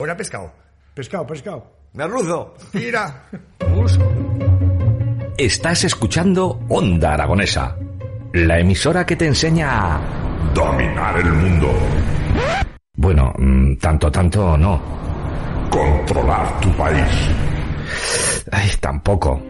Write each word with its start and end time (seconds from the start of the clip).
Ahora 0.00 0.16
pescado. 0.16 0.52
Pescado, 0.92 1.24
pescado. 1.24 1.70
Merluzo. 1.92 2.54
Tira. 2.72 3.26
Estás 5.38 5.84
escuchando 5.84 6.58
Onda 6.68 7.14
Aragonesa, 7.14 7.76
la 8.32 8.58
emisora 8.58 9.06
que 9.06 9.14
te 9.14 9.26
enseña 9.26 9.94
a 9.94 10.00
dominar 10.52 11.16
el 11.20 11.32
mundo. 11.32 11.72
Bueno, 12.96 13.32
mm, 13.38 13.76
tanto, 13.76 14.10
tanto 14.10 14.56
no. 14.56 14.82
Controlar 15.70 16.60
tu 16.60 16.72
país. 16.76 17.30
Ay, 18.50 18.70
tampoco. 18.80 19.40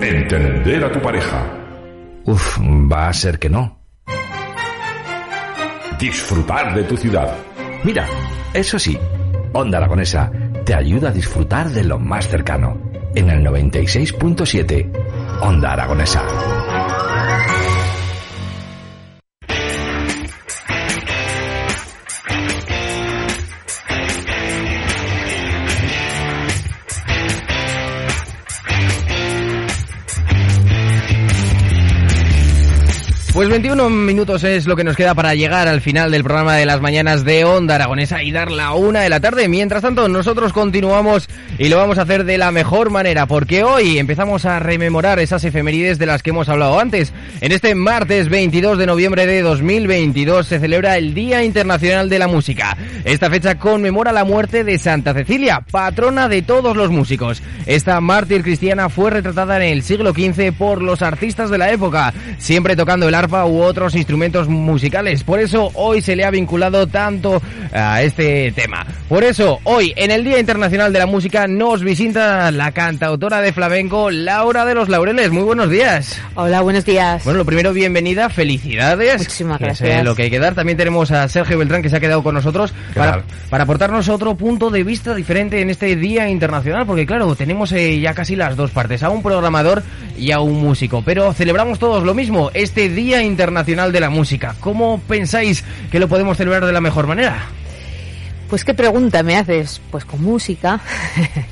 Entender 0.00 0.84
a 0.84 0.90
tu 0.92 1.02
pareja. 1.02 1.46
Uf, 2.24 2.58
va 2.60 3.08
a 3.08 3.12
ser 3.12 3.38
que 3.38 3.50
no. 3.50 3.78
Disfrutar 5.98 6.74
de 6.74 6.84
tu 6.84 6.96
ciudad. 6.96 7.36
Mira, 7.84 8.06
eso 8.54 8.78
sí, 8.78 8.98
Onda 9.52 9.78
Aragonesa 9.78 10.30
te 10.64 10.74
ayuda 10.74 11.08
a 11.08 11.12
disfrutar 11.12 11.70
de 11.70 11.84
lo 11.84 11.98
más 11.98 12.28
cercano. 12.28 12.78
En 13.14 13.30
el 13.30 13.44
96.7, 13.44 15.40
Onda 15.40 15.72
Aragonesa. 15.72 16.22
Pues 33.38 33.50
21 33.50 33.88
minutos 33.88 34.42
es 34.42 34.66
lo 34.66 34.74
que 34.74 34.82
nos 34.82 34.96
queda 34.96 35.14
para 35.14 35.32
llegar 35.36 35.68
al 35.68 35.80
final 35.80 36.10
del 36.10 36.24
programa 36.24 36.56
de 36.56 36.66
las 36.66 36.80
mañanas 36.80 37.22
de 37.22 37.44
Onda 37.44 37.76
Aragonesa 37.76 38.20
y 38.24 38.32
dar 38.32 38.50
la 38.50 38.72
una 38.72 39.02
de 39.02 39.08
la 39.08 39.20
tarde. 39.20 39.48
Mientras 39.48 39.80
tanto, 39.80 40.08
nosotros 40.08 40.52
continuamos 40.52 41.28
y 41.56 41.68
lo 41.68 41.76
vamos 41.76 41.98
a 41.98 42.02
hacer 42.02 42.24
de 42.24 42.36
la 42.36 42.50
mejor 42.50 42.90
manera, 42.90 43.26
porque 43.26 43.62
hoy 43.62 43.96
empezamos 44.00 44.44
a 44.44 44.58
rememorar 44.58 45.20
esas 45.20 45.44
efemérides 45.44 46.00
de 46.00 46.06
las 46.06 46.24
que 46.24 46.30
hemos 46.30 46.48
hablado 46.48 46.80
antes. 46.80 47.12
En 47.40 47.52
este 47.52 47.76
martes 47.76 48.28
22 48.28 48.76
de 48.76 48.86
noviembre 48.86 49.24
de 49.24 49.40
2022 49.42 50.44
se 50.44 50.58
celebra 50.58 50.96
el 50.96 51.14
Día 51.14 51.44
Internacional 51.44 52.08
de 52.08 52.18
la 52.18 52.26
Música. 52.26 52.76
Esta 53.04 53.30
fecha 53.30 53.56
conmemora 53.56 54.10
la 54.10 54.24
muerte 54.24 54.64
de 54.64 54.80
Santa 54.80 55.14
Cecilia, 55.14 55.62
patrona 55.70 56.28
de 56.28 56.42
todos 56.42 56.76
los 56.76 56.90
músicos. 56.90 57.40
Esta 57.66 58.00
mártir 58.00 58.42
cristiana 58.42 58.88
fue 58.88 59.12
retratada 59.12 59.58
en 59.58 59.74
el 59.74 59.84
siglo 59.84 60.10
XV 60.10 60.52
por 60.58 60.82
los 60.82 61.02
artistas 61.02 61.50
de 61.50 61.58
la 61.58 61.70
época, 61.70 62.12
siempre 62.38 62.74
tocando 62.74 63.06
el 63.06 63.14
arpa 63.14 63.27
u 63.46 63.62
otros 63.62 63.94
instrumentos 63.94 64.48
musicales. 64.48 65.22
Por 65.24 65.40
eso 65.40 65.70
hoy 65.74 66.00
se 66.00 66.16
le 66.16 66.24
ha 66.24 66.30
vinculado 66.30 66.86
tanto 66.86 67.40
a 67.72 68.02
este 68.02 68.52
tema. 68.52 68.86
Por 69.08 69.24
eso 69.24 69.58
hoy 69.64 69.92
en 69.96 70.10
el 70.10 70.24
Día 70.24 70.38
Internacional 70.38 70.92
de 70.92 70.98
la 70.98 71.06
Música 71.06 71.46
nos 71.46 71.82
visita 71.82 72.50
la 72.50 72.72
cantautora 72.72 73.40
de 73.40 73.52
flamenco 73.52 74.10
Laura 74.10 74.64
de 74.64 74.74
los 74.74 74.88
Laureles. 74.88 75.30
Muy 75.30 75.42
buenos 75.42 75.70
días. 75.70 76.20
Hola, 76.34 76.60
buenos 76.60 76.84
días. 76.84 77.24
Bueno, 77.24 77.38
lo 77.38 77.44
primero, 77.44 77.72
bienvenida, 77.72 78.28
felicidades. 78.28 79.18
Muchísimas 79.18 79.60
es, 79.60 79.66
gracias. 79.66 79.90
eh, 80.00 80.04
lo 80.04 80.14
que 80.14 80.24
hay 80.24 80.30
que 80.30 80.38
dar. 80.38 80.54
También 80.54 80.78
tenemos 80.78 81.10
a 81.10 81.28
Sergio 81.28 81.58
Beltrán 81.58 81.82
que 81.82 81.88
se 81.88 81.96
ha 81.96 82.00
quedado 82.00 82.22
con 82.22 82.34
nosotros 82.34 82.72
para, 82.94 83.22
para 83.50 83.64
aportarnos 83.64 84.08
otro 84.08 84.34
punto 84.36 84.70
de 84.70 84.84
vista 84.84 85.14
diferente 85.14 85.60
en 85.60 85.70
este 85.70 85.96
Día 85.96 86.28
Internacional, 86.28 86.86
porque 86.86 87.06
claro, 87.06 87.34
tenemos 87.34 87.72
eh, 87.72 88.00
ya 88.00 88.14
casi 88.14 88.36
las 88.36 88.56
dos 88.56 88.70
partes, 88.70 89.02
a 89.02 89.10
un 89.10 89.22
programador 89.22 89.82
y 90.18 90.32
a 90.32 90.40
un 90.40 90.60
músico, 90.60 91.02
pero 91.04 91.32
celebramos 91.32 91.78
todos 91.78 92.02
lo 92.04 92.14
mismo, 92.14 92.50
este 92.54 92.88
Día 92.88 93.22
Internacional 93.22 93.92
de 93.92 94.00
la 94.00 94.10
Música. 94.10 94.56
¿Cómo 94.60 95.00
pensáis 95.06 95.64
que 95.90 95.98
lo 95.98 96.08
podemos 96.08 96.36
celebrar 96.36 96.66
de 96.66 96.72
la 96.72 96.80
mejor 96.80 97.06
manera? 97.06 97.46
Pues 98.48 98.64
qué 98.64 98.72
pregunta 98.72 99.22
me 99.22 99.36
haces, 99.36 99.82
pues 99.90 100.06
con 100.06 100.22
música. 100.22 100.80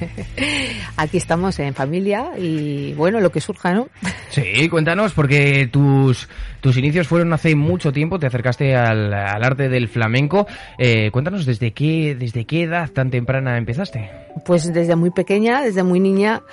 Aquí 0.97 1.19
estamos 1.19 1.59
en 1.59 1.75
familia 1.75 2.31
y 2.39 2.95
bueno, 2.95 3.21
lo 3.21 3.31
que 3.31 3.43
surja, 3.43 3.75
¿no? 3.75 3.89
Sí, 4.31 4.67
cuéntanos, 4.71 5.13
porque 5.13 5.69
tus, 5.71 6.27
tus 6.63 6.77
inicios 6.79 7.07
fueron 7.07 7.35
hace 7.35 7.55
mucho 7.55 7.93
tiempo, 7.93 8.19
te 8.19 8.27
acercaste 8.27 8.75
al, 8.75 9.13
al 9.13 9.45
arte 9.45 9.69
del 9.69 9.89
flamenco. 9.89 10.47
Eh, 10.79 11.11
cuéntanos, 11.11 11.45
¿desde 11.45 11.73
qué, 11.73 12.17
¿desde 12.19 12.47
qué 12.47 12.63
edad 12.63 12.89
tan 12.89 13.11
temprana 13.11 13.59
empezaste? 13.59 14.11
Pues 14.47 14.73
desde 14.73 14.97
muy 14.97 15.11
pequeña, 15.11 15.61
desde 15.61 15.83
muy 15.83 16.01
niña, 16.01 16.45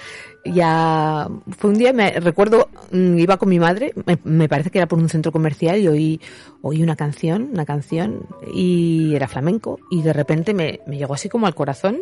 ya 0.45 1.29
fue 1.57 1.69
un 1.71 1.77
día, 1.77 1.93
me 1.93 2.11
recuerdo, 2.11 2.69
mm, 2.91 3.17
iba 3.17 3.37
con 3.37 3.49
mi 3.49 3.59
madre, 3.59 3.93
me, 4.05 4.17
me 4.23 4.49
parece 4.49 4.69
que 4.69 4.79
era 4.79 4.87
por 4.87 4.99
un 4.99 5.09
centro 5.09 5.31
comercial 5.31 5.79
y 5.79 5.87
oí, 5.87 6.21
oí 6.61 6.83
una 6.83 6.95
canción, 6.95 7.49
una 7.53 7.65
canción, 7.65 8.27
y 8.53 9.15
era 9.15 9.27
flamenco, 9.27 9.79
y 9.89 10.01
de 10.01 10.13
repente 10.13 10.53
me, 10.53 10.81
me 10.85 10.97
llegó 10.97 11.13
así 11.13 11.29
como 11.29 11.47
al 11.47 11.55
corazón, 11.55 12.01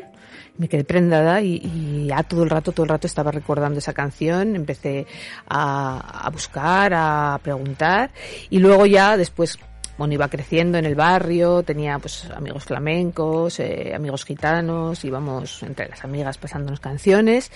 me 0.58 0.68
quedé 0.68 0.84
prendada 0.84 1.42
y, 1.42 1.62
y 1.64 2.08
ya 2.08 2.24
todo 2.24 2.44
el 2.44 2.50
rato, 2.50 2.72
todo 2.72 2.84
el 2.84 2.90
rato 2.90 3.08
estaba 3.08 3.32
recordando 3.32 3.80
esa 3.80 3.94
canción, 3.94 4.56
empecé 4.56 5.06
a, 5.48 6.26
a 6.26 6.30
buscar, 6.30 6.94
a 6.94 7.40
preguntar, 7.44 8.12
y 8.50 8.60
luego 8.60 8.86
ya 8.86 9.18
después 9.18 9.58
bueno, 9.98 10.16
iba 10.16 10.30
creciendo 10.30 10.80
en 10.80 10.86
el 10.86 10.96
barrio, 10.96 11.62
tenía 11.62 12.00
pues 12.00 12.28
amigos 12.32 12.66
flamencos, 12.66 13.60
eh, 13.60 13.94
amigos 13.94 14.26
gitanos, 14.26 15.06
íbamos 15.06 15.62
entre 15.62 15.90
las 15.90 16.04
amigas 16.04 16.40
pasándonos 16.40 16.80
canciones. 16.80 17.52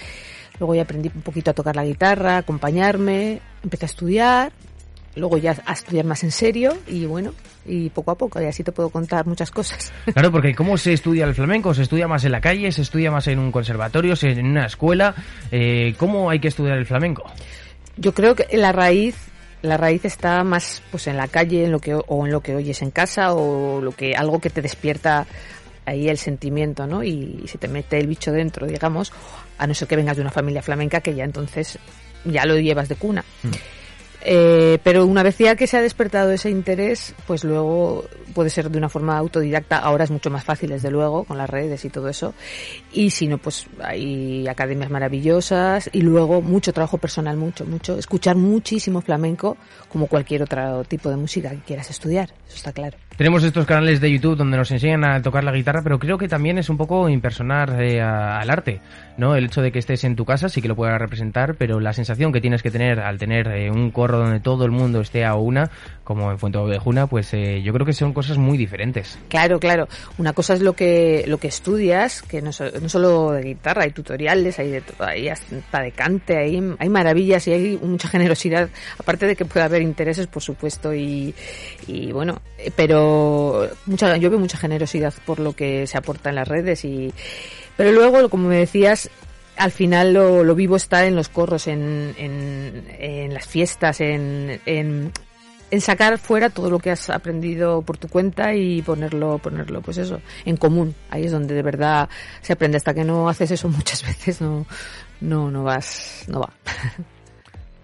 Luego 0.60 0.76
ya 0.76 0.84
aprendí 0.84 1.12
un 1.14 1.22
poquito 1.22 1.52
a 1.52 1.54
tocar 1.54 1.76
la 1.76 1.84
guitarra, 1.86 2.36
a 2.36 2.38
acompañarme, 2.40 3.40
empecé 3.64 3.86
a 3.86 3.88
estudiar, 3.88 4.52
luego 5.16 5.38
ya 5.38 5.56
a 5.66 5.74
estudiar 5.74 6.06
más 6.06 6.24
en 6.24 6.32
serio 6.32 6.78
y 6.88 7.06
bueno, 7.06 7.34
y 7.66 7.90
poco 7.90 8.12
a 8.12 8.16
poco, 8.16 8.42
y 8.42 8.46
así 8.46 8.64
te 8.64 8.72
puedo 8.72 8.90
contar 8.90 9.26
muchas 9.26 9.52
cosas. 9.52 9.92
Claro, 10.14 10.32
porque 10.32 10.54
¿cómo 10.56 10.78
se 10.78 10.94
estudia 10.94 11.26
el 11.26 11.34
flamenco? 11.34 11.74
¿Se 11.74 11.82
estudia 11.84 12.08
más 12.08 12.24
en 12.26 12.32
la 12.32 12.42
calle? 12.42 12.72
¿Se 12.72 12.82
estudia 12.82 13.12
más 13.12 13.28
en 13.28 13.40
un 13.40 13.52
conservatorio? 13.52 14.16
¿Se- 14.16 14.32
¿En 14.32 14.46
una 14.46 14.66
escuela? 14.66 15.14
Eh, 15.52 15.94
¿Cómo 15.98 16.30
hay 16.30 16.40
que 16.40 16.48
estudiar 16.50 16.78
el 16.78 16.86
flamenco? 16.86 17.24
Yo 17.98 18.14
creo 18.14 18.36
que 18.36 18.56
la 18.58 18.72
raíz 18.72 19.16
la 19.62 19.78
raíz 19.78 20.06
está 20.06 20.44
más 20.44 20.84
pues 20.92 21.08
en 21.08 21.18
la 21.18 21.28
calle 21.28 21.64
en 21.66 21.72
lo 21.72 21.80
que 21.80 21.96
o 21.96 22.26
en 22.28 22.32
lo 22.32 22.42
que 22.42 22.56
oyes 22.56 22.84
en 22.84 22.92
casa 22.92 23.34
o 23.34 23.82
lo 23.82 23.94
que 23.94 24.14
algo 24.16 24.40
que 24.40 24.52
te 24.52 24.62
despierta 24.62 25.26
ahí 25.86 26.10
el 26.10 26.18
sentimiento 26.18 26.88
no 26.88 27.04
y, 27.04 27.44
se 27.48 27.58
te 27.58 27.68
mete 27.68 27.98
el 27.98 28.08
bicho 28.08 28.32
dentro 28.32 28.68
digamos 28.68 29.12
a 29.58 29.68
no 29.68 29.74
ser 29.74 29.88
que 29.88 29.96
vengas 29.96 30.18
de 30.18 30.22
una 30.22 30.32
familia 30.32 30.62
flamenca 30.62 31.02
que 31.02 31.16
ya 31.16 31.24
entonces 31.24 31.80
ya 32.26 32.46
lo 32.46 32.58
llevas 32.58 32.90
de 32.90 32.96
cuna 32.96 33.24
Eh, 34.28 34.80
pero 34.84 35.06
una 35.06 35.22
vez 35.22 35.38
ya 35.38 35.56
que 35.56 35.68
se 35.68 35.78
ha 35.78 35.82
despertado 35.82 36.32
ese 36.32 36.50
interés, 36.50 37.14
pues 37.28 37.44
luego 37.44 38.06
puede 38.34 38.50
ser 38.50 38.72
de 38.72 38.78
una 38.80 38.90
forma 38.90 39.18
autodidacta. 39.20 39.78
Ahora 39.78 40.04
es 40.04 40.10
mucho 40.10 40.32
más 40.32 40.44
fácil, 40.44 40.72
desde 40.72 40.90
luego, 40.90 41.26
con 41.26 41.38
las 41.38 41.48
redes 41.48 41.86
y 41.86 41.90
todo 41.90 42.10
eso. 42.10 42.34
Y 42.92 43.12
si 43.12 43.28
no, 43.28 43.38
pues 43.38 43.68
hay 43.84 44.48
academias 44.48 44.90
maravillosas 44.90 45.92
y 45.94 46.02
luego 46.02 46.42
mucho 46.42 46.74
trabajo 46.74 46.98
personal, 46.98 47.38
mucho, 47.38 47.66
mucho. 47.66 48.00
Escuchar 48.00 48.36
muchísimo 48.36 49.02
flamenco, 49.02 49.58
como 49.90 50.08
cualquier 50.08 50.42
otro 50.42 50.84
tipo 50.86 51.10
de 51.10 51.18
música 51.18 51.52
que 51.52 51.60
quieras 51.60 51.92
estudiar. 51.92 52.34
Eso 52.48 52.56
está 52.56 52.74
claro. 52.74 52.98
Tenemos 53.18 53.46
estos 53.46 53.66
canales 53.66 54.02
de 54.02 54.12
YouTube 54.12 54.36
donde 54.36 54.58
nos 54.58 54.70
enseñan 54.72 55.06
a 55.06 55.22
tocar 55.22 55.46
la 55.46 55.54
guitarra, 55.54 55.82
pero 55.82 56.00
creo 56.00 56.18
que 56.18 56.28
también 56.28 56.58
es 56.58 56.70
un 56.70 56.76
poco 56.76 57.08
impersonar 57.08 57.82
eh, 57.82 58.02
al 58.02 58.50
arte, 58.50 58.82
¿no? 59.18 59.36
El 59.38 59.46
hecho 59.46 59.62
de 59.62 59.72
que 59.72 59.80
estés 59.80 60.04
en 60.04 60.18
tu 60.18 60.26
casa 60.26 60.50
sí 60.50 60.62
que 60.62 60.68
lo 60.68 60.76
puedas 60.76 61.00
representar, 61.00 61.56
pero 61.56 61.80
la 61.80 61.94
sensación 61.94 62.34
que 62.34 62.42
tienes 62.42 62.62
que 62.62 62.72
tener 62.72 63.00
al 63.00 63.18
tener 63.18 63.48
eh, 63.48 63.72
un 63.72 63.90
corro 63.92 64.18
donde 64.20 64.42
todo 64.42 64.66
el 64.66 64.72
mundo 64.72 65.00
esté 65.00 65.24
a 65.24 65.36
una, 65.36 65.70
como 66.04 66.30
en 66.30 66.38
Fuente 66.40 66.58
Ovejuna, 66.58 67.08
pues 67.08 67.34
eh, 67.34 67.62
yo 67.64 67.72
creo 67.72 67.86
que 67.86 67.94
son 67.94 68.12
cosas 68.12 68.38
muy 68.38 68.58
diferentes. 68.58 69.18
Claro, 69.30 69.62
claro. 69.62 69.88
Una 70.18 70.34
cosa 70.34 70.54
es 70.54 70.62
lo 70.62 70.74
que 70.74 71.24
lo 71.26 71.38
que 71.38 71.48
estudias, 71.48 72.22
que 72.22 72.42
no, 72.42 72.52
so- 72.52 72.70
no 72.82 72.90
solo 72.90 73.32
de 73.32 73.44
guitarra, 73.44 73.84
hay 73.84 73.92
tutoriales, 73.92 74.60
hay 74.60 74.72
de 74.72 74.84
hay 75.00 75.30
hasta 75.30 75.82
de 75.82 75.92
cante, 75.94 76.38
hay, 76.38 76.62
hay 76.78 76.90
maravillas 76.90 77.48
y 77.48 77.54
hay 77.54 77.80
mucha 77.82 78.10
generosidad. 78.10 78.70
Aparte 79.00 79.26
de 79.26 79.38
que 79.38 79.46
puede 79.46 79.66
haber 79.66 79.82
intereses, 79.82 80.28
por 80.28 80.44
supuesto, 80.44 80.94
y, 80.94 81.34
y 81.88 82.12
bueno, 82.12 82.42
eh, 82.58 82.72
mucha, 83.86 84.18
yo 84.18 84.30
veo 84.30 84.40
mucha 84.40 84.58
generosidad 84.58 85.14
por 85.26 85.40
lo 85.40 85.54
que 85.54 85.88
se 85.88 85.98
aporta 85.98 86.30
en 86.30 86.36
las 86.36 86.48
redes 86.48 86.86
y, 86.86 87.14
pero 87.78 87.92
luego, 87.92 88.30
como 88.30 88.50
me 88.50 88.58
decías, 88.58 89.10
al 89.58 89.72
final 89.72 90.14
lo, 90.14 90.56
vivo 90.56 90.76
está 90.76 91.06
en 91.06 91.16
los 91.16 91.30
corros, 91.30 91.68
en, 91.68 92.14
en, 92.18 92.86
en 93.00 93.34
las 93.34 93.48
fiestas, 93.48 94.02
en, 94.02 94.60
en 94.66 95.12
en 95.72 95.82
sacar 95.82 96.18
fuera 96.18 96.50
todo 96.50 96.70
lo 96.70 96.80
que 96.80 96.92
has 96.92 97.10
aprendido 97.10 97.82
por 97.82 97.98
tu 97.98 98.08
cuenta 98.08 98.54
y 98.54 98.82
ponerlo, 98.82 99.40
ponerlo, 99.40 99.82
pues 99.82 99.98
eso, 99.98 100.22
en 100.46 100.58
común. 100.58 100.96
Ahí 101.10 101.26
es 101.26 101.32
donde 101.32 101.56
de 101.56 101.62
verdad 101.62 102.10
se 102.42 102.54
aprende. 102.54 102.78
Hasta 102.78 102.94
que 102.94 103.04
no 103.04 103.28
haces 103.30 103.52
eso 103.52 103.68
muchas 103.70 104.04
veces 104.08 104.42
no, 104.42 104.66
no, 105.22 105.52
no 105.52 105.64
vas, 105.64 106.26
no 106.28 106.42
va. 106.42 106.50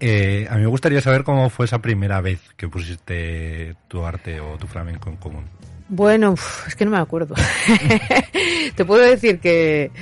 Eh, 0.04 0.48
a 0.50 0.56
mí 0.56 0.62
me 0.62 0.66
gustaría 0.66 1.00
saber 1.00 1.22
cómo 1.22 1.48
fue 1.48 1.66
esa 1.66 1.78
primera 1.78 2.20
vez 2.20 2.40
que 2.56 2.66
pusiste 2.66 3.76
tu 3.86 4.04
arte 4.04 4.40
o 4.40 4.58
tu 4.58 4.66
flamenco 4.66 5.08
en 5.08 5.14
común. 5.14 5.44
Bueno, 5.88 6.34
es 6.66 6.74
que 6.74 6.84
no 6.84 6.90
me 6.90 6.98
acuerdo. 6.98 7.36
Te 8.74 8.84
puedo 8.84 9.00
decir 9.00 9.38
que, 9.38 9.92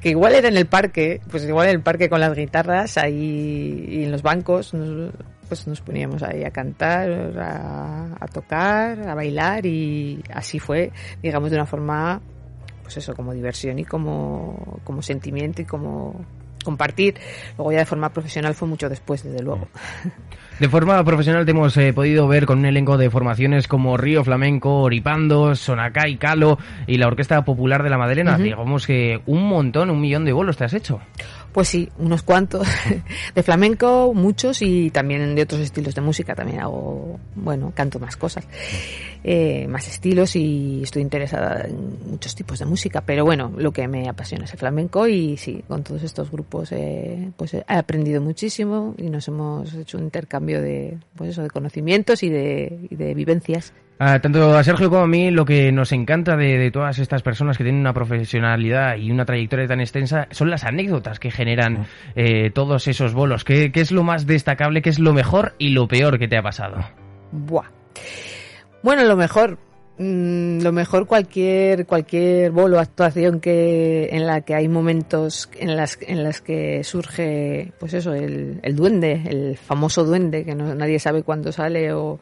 que 0.00 0.08
igual 0.08 0.34
era 0.34 0.48
en 0.48 0.56
el 0.56 0.66
parque, 0.66 1.20
pues 1.30 1.44
igual 1.44 1.68
en 1.68 1.76
el 1.76 1.82
parque 1.82 2.08
con 2.08 2.18
las 2.18 2.34
guitarras 2.34 2.98
ahí 2.98 3.86
y 3.88 4.02
en 4.02 4.10
los 4.10 4.22
bancos, 4.22 4.72
pues 5.46 5.68
nos 5.68 5.80
poníamos 5.82 6.24
ahí 6.24 6.42
a 6.42 6.50
cantar, 6.50 7.12
a, 7.38 8.26
tocar, 8.32 9.08
a 9.08 9.14
bailar 9.14 9.64
y 9.66 10.20
así 10.32 10.58
fue, 10.58 10.90
digamos, 11.22 11.52
de 11.52 11.58
una 11.58 11.66
forma, 11.66 12.20
pues 12.82 12.96
eso, 12.96 13.14
como 13.14 13.32
diversión 13.32 13.78
y 13.78 13.84
como, 13.84 14.80
como 14.82 15.00
sentimiento 15.00 15.62
y 15.62 15.64
como 15.64 16.24
compartir. 16.64 17.14
Luego 17.56 17.72
ya 17.72 17.78
de 17.78 17.86
forma 17.86 18.10
profesional 18.10 18.54
fue 18.54 18.66
mucho 18.66 18.88
después, 18.88 19.22
desde 19.22 19.42
luego. 19.42 19.68
De 20.58 20.68
forma 20.68 21.02
profesional 21.04 21.44
te 21.44 21.50
hemos 21.50 21.76
eh, 21.76 21.92
podido 21.92 22.28
ver 22.28 22.46
con 22.46 22.60
un 22.60 22.66
elenco 22.66 22.96
de 22.96 23.10
formaciones 23.10 23.66
como 23.66 23.96
Río 23.96 24.22
Flamenco, 24.22 24.82
Oripando, 24.82 25.56
Sonacay, 25.56 26.16
Calo 26.16 26.58
y 26.86 26.96
la 26.96 27.08
Orquesta 27.08 27.44
Popular 27.44 27.82
de 27.82 27.90
la 27.90 27.98
Madalena. 27.98 28.38
Digamos 28.38 28.86
que 28.86 29.20
un 29.26 29.48
montón, 29.48 29.90
un 29.90 30.00
millón 30.00 30.24
de 30.24 30.32
bolos 30.32 30.56
te 30.56 30.64
has 30.64 30.74
hecho. 30.74 31.00
Pues 31.54 31.68
sí, 31.68 31.88
unos 31.98 32.24
cuantos. 32.24 32.66
De 33.34 33.42
flamenco, 33.44 34.12
muchos 34.12 34.60
y 34.60 34.90
también 34.90 35.36
de 35.36 35.42
otros 35.42 35.60
estilos 35.60 35.94
de 35.94 36.00
música. 36.00 36.34
También 36.34 36.58
hago, 36.58 37.20
bueno, 37.36 37.72
canto 37.72 38.00
más 38.00 38.16
cosas, 38.16 38.44
eh, 39.22 39.68
más 39.68 39.86
estilos 39.86 40.34
y 40.34 40.82
estoy 40.82 41.02
interesada 41.02 41.66
en 41.68 42.10
muchos 42.10 42.34
tipos 42.34 42.58
de 42.58 42.64
música. 42.64 43.02
Pero 43.02 43.24
bueno, 43.24 43.52
lo 43.56 43.70
que 43.70 43.86
me 43.86 44.08
apasiona 44.08 44.46
es 44.46 44.52
el 44.52 44.58
flamenco 44.58 45.06
y 45.06 45.36
sí, 45.36 45.62
con 45.68 45.84
todos 45.84 46.02
estos 46.02 46.28
grupos 46.28 46.72
eh, 46.72 47.30
pues 47.36 47.54
he 47.54 47.64
aprendido 47.68 48.20
muchísimo 48.20 48.96
y 48.98 49.08
nos 49.08 49.28
hemos 49.28 49.72
hecho 49.74 49.96
un 49.96 50.04
intercambio 50.04 50.60
de, 50.60 50.98
pues 51.14 51.30
eso, 51.30 51.44
de 51.44 51.50
conocimientos 51.50 52.24
y 52.24 52.30
de, 52.30 52.80
y 52.90 52.96
de 52.96 53.14
vivencias. 53.14 53.72
Ah, 53.98 54.18
tanto 54.20 54.56
a 54.56 54.64
Sergio 54.64 54.90
como 54.90 55.02
a 55.02 55.06
mí 55.06 55.30
lo 55.30 55.44
que 55.44 55.70
nos 55.70 55.92
encanta 55.92 56.36
de, 56.36 56.70
todas 56.72 56.98
estas 56.98 57.22
personas 57.22 57.56
que 57.56 57.62
tienen 57.62 57.80
una 57.80 57.92
profesionalidad 57.92 58.96
y 58.96 59.10
una 59.10 59.24
trayectoria 59.24 59.68
tan 59.68 59.80
extensa 59.80 60.26
son 60.30 60.50
las 60.50 60.64
anécdotas 60.64 61.20
que 61.20 61.30
generan 61.30 61.86
eh, 62.16 62.50
todos 62.50 62.88
esos 62.88 63.14
bolos. 63.14 63.44
¿Qué, 63.44 63.70
es 63.72 63.92
lo 63.92 64.02
más 64.02 64.26
destacable, 64.26 64.82
qué 64.82 64.90
es 64.90 64.98
lo 64.98 65.12
mejor 65.12 65.54
y 65.58 65.70
lo 65.70 65.86
peor 65.86 66.18
que 66.18 66.26
te 66.26 66.36
ha 66.36 66.42
pasado? 66.42 66.78
Buah. 67.30 67.70
Bueno, 68.82 69.04
lo 69.04 69.16
mejor, 69.16 69.58
mm, 69.98 70.60
lo 70.60 70.72
mejor 70.72 71.06
cualquier 71.06 71.86
cualquier 71.86 72.50
bolo 72.50 72.80
actuación 72.80 73.38
que 73.38 74.08
en 74.10 74.26
la 74.26 74.40
que 74.40 74.56
hay 74.56 74.66
momentos 74.66 75.48
en 75.56 75.76
las 75.76 75.98
en 76.02 76.24
las 76.24 76.40
que 76.40 76.82
surge 76.82 77.72
pues 77.78 77.94
eso 77.94 78.12
el, 78.12 78.58
el 78.62 78.76
duende 78.76 79.22
el 79.24 79.56
famoso 79.56 80.04
duende 80.04 80.44
que 80.44 80.54
no, 80.54 80.74
nadie 80.74 80.98
sabe 80.98 81.22
cuándo 81.22 81.52
sale 81.52 81.92
o 81.92 82.18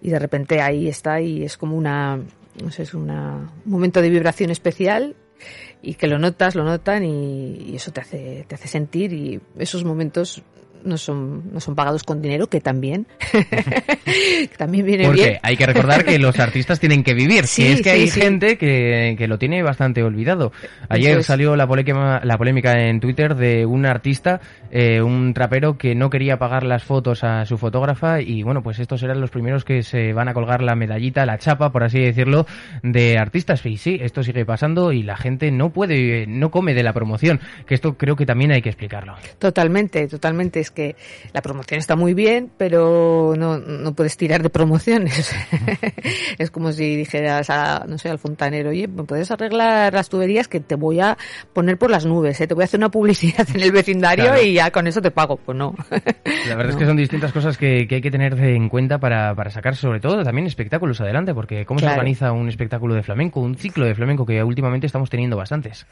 y 0.00 0.10
de 0.10 0.18
repente 0.18 0.60
ahí 0.60 0.88
está 0.88 1.20
y 1.20 1.42
es 1.42 1.56
como 1.56 1.76
una, 1.76 2.20
no 2.62 2.70
sé, 2.70 2.82
es 2.82 2.94
una, 2.94 3.50
un 3.64 3.70
momento 3.70 4.02
de 4.02 4.10
vibración 4.10 4.50
especial 4.50 5.16
y 5.82 5.94
que 5.94 6.06
lo 6.06 6.18
notas, 6.18 6.54
lo 6.54 6.64
notan 6.64 7.04
y, 7.04 7.70
y, 7.70 7.76
eso 7.76 7.92
te 7.92 8.00
hace, 8.00 8.44
te 8.48 8.54
hace 8.54 8.68
sentir 8.68 9.12
y 9.12 9.40
esos 9.58 9.84
momentos 9.84 10.42
no 10.86 10.96
son, 10.96 11.52
no 11.52 11.60
son 11.60 11.74
pagados 11.74 12.04
con 12.04 12.22
dinero, 12.22 12.46
que 12.48 12.60
también, 12.60 13.06
también 14.56 14.86
viene 14.86 15.06
Porque 15.06 15.38
hay 15.42 15.56
que 15.56 15.66
recordar 15.66 16.04
que 16.04 16.18
los 16.18 16.38
artistas 16.38 16.80
tienen 16.80 17.02
que 17.02 17.14
vivir. 17.14 17.46
si 17.46 17.66
es 17.66 17.82
que 17.82 17.90
hay 17.90 18.08
gente 18.08 18.56
que, 18.56 19.14
que, 19.18 19.26
lo 19.28 19.38
tiene 19.38 19.62
bastante 19.62 20.02
olvidado. 20.02 20.52
Ayer 20.88 21.22
salió 21.24 21.56
la 21.56 21.66
polémica, 21.66 22.20
la 22.24 22.38
polémica 22.38 22.88
en 22.88 23.00
Twitter 23.00 23.34
de 23.34 23.66
un 23.66 23.86
artista, 23.86 24.40
eh, 24.70 25.02
un 25.02 25.34
trapero 25.34 25.76
que 25.76 25.94
no 25.94 26.10
quería 26.10 26.38
pagar 26.38 26.62
las 26.62 26.84
fotos 26.84 27.24
a 27.24 27.44
su 27.44 27.58
fotógrafa 27.58 28.20
y 28.20 28.42
bueno, 28.42 28.62
pues 28.62 28.78
estos 28.78 29.02
eran 29.02 29.20
los 29.20 29.30
primeros 29.30 29.64
que 29.64 29.82
se 29.82 30.12
van 30.12 30.28
a 30.28 30.34
colgar 30.34 30.62
la 30.62 30.74
medallita, 30.74 31.26
la 31.26 31.38
chapa, 31.38 31.70
por 31.70 31.84
así 31.84 32.00
decirlo, 32.00 32.46
de 32.82 33.18
artistas. 33.18 33.64
Y 33.66 33.76
sí, 33.76 33.98
esto 34.00 34.22
sigue 34.22 34.44
pasando 34.44 34.92
y 34.92 35.02
la 35.02 35.16
gente 35.16 35.50
no 35.50 35.70
puede, 35.70 36.26
no 36.26 36.50
come 36.50 36.74
de 36.74 36.82
la 36.82 36.92
promoción, 36.92 37.40
que 37.66 37.74
esto 37.74 37.96
creo 37.96 38.16
que 38.16 38.26
también 38.26 38.52
hay 38.52 38.62
que 38.62 38.68
explicarlo. 38.68 39.16
Totalmente, 39.38 40.06
totalmente 40.08 40.60
que 40.76 40.94
la 41.32 41.42
promoción 41.42 41.78
está 41.78 41.96
muy 41.96 42.14
bien, 42.14 42.50
pero 42.56 43.34
no, 43.36 43.58
no 43.58 43.94
puedes 43.94 44.16
tirar 44.16 44.42
de 44.42 44.50
promociones. 44.50 45.34
es 46.38 46.50
como 46.52 46.70
si 46.70 46.94
dijeras 46.94 47.50
a, 47.50 47.84
no 47.88 47.98
sé, 47.98 48.10
al 48.10 48.18
fontanero, 48.18 48.70
oye, 48.70 48.86
¿me 48.86 49.02
puedes 49.02 49.30
arreglar 49.32 49.92
las 49.94 50.08
tuberías 50.08 50.46
que 50.46 50.60
te 50.60 50.76
voy 50.76 51.00
a 51.00 51.16
poner 51.52 51.78
por 51.78 51.90
las 51.90 52.06
nubes? 52.06 52.40
¿eh? 52.40 52.46
Te 52.46 52.54
voy 52.54 52.62
a 52.62 52.66
hacer 52.66 52.78
una 52.78 52.90
publicidad 52.90 53.48
en 53.52 53.62
el 53.62 53.72
vecindario 53.72 54.40
y 54.40 54.52
ya 54.52 54.70
con 54.70 54.86
eso 54.86 55.00
te 55.00 55.10
pago. 55.10 55.36
Pues 55.36 55.56
no. 55.56 55.74
la 56.48 56.54
verdad 56.54 56.70
es 56.70 56.76
que 56.78 56.86
son 56.86 56.96
distintas 56.96 57.32
cosas 57.32 57.56
que, 57.56 57.88
hay 57.90 58.00
que 58.00 58.10
tener 58.10 58.38
en 58.38 58.68
cuenta 58.68 58.98
para, 58.98 59.34
para 59.34 59.50
sacar 59.50 59.74
sobre 59.74 59.98
todo 59.98 60.22
también 60.22 60.46
espectáculos 60.46 61.00
adelante, 61.00 61.34
porque 61.34 61.64
¿cómo 61.64 61.80
se 61.80 61.86
organiza 61.86 62.32
un 62.32 62.48
espectáculo 62.48 62.94
de 62.94 63.02
flamenco, 63.02 63.40
un 63.40 63.56
ciclo 63.56 63.86
de 63.86 63.94
flamenco 63.94 64.26
que 64.26 64.44
últimamente 64.44 64.86
estamos 64.86 65.08
teniendo 65.08 65.36
bastantes? 65.36 65.86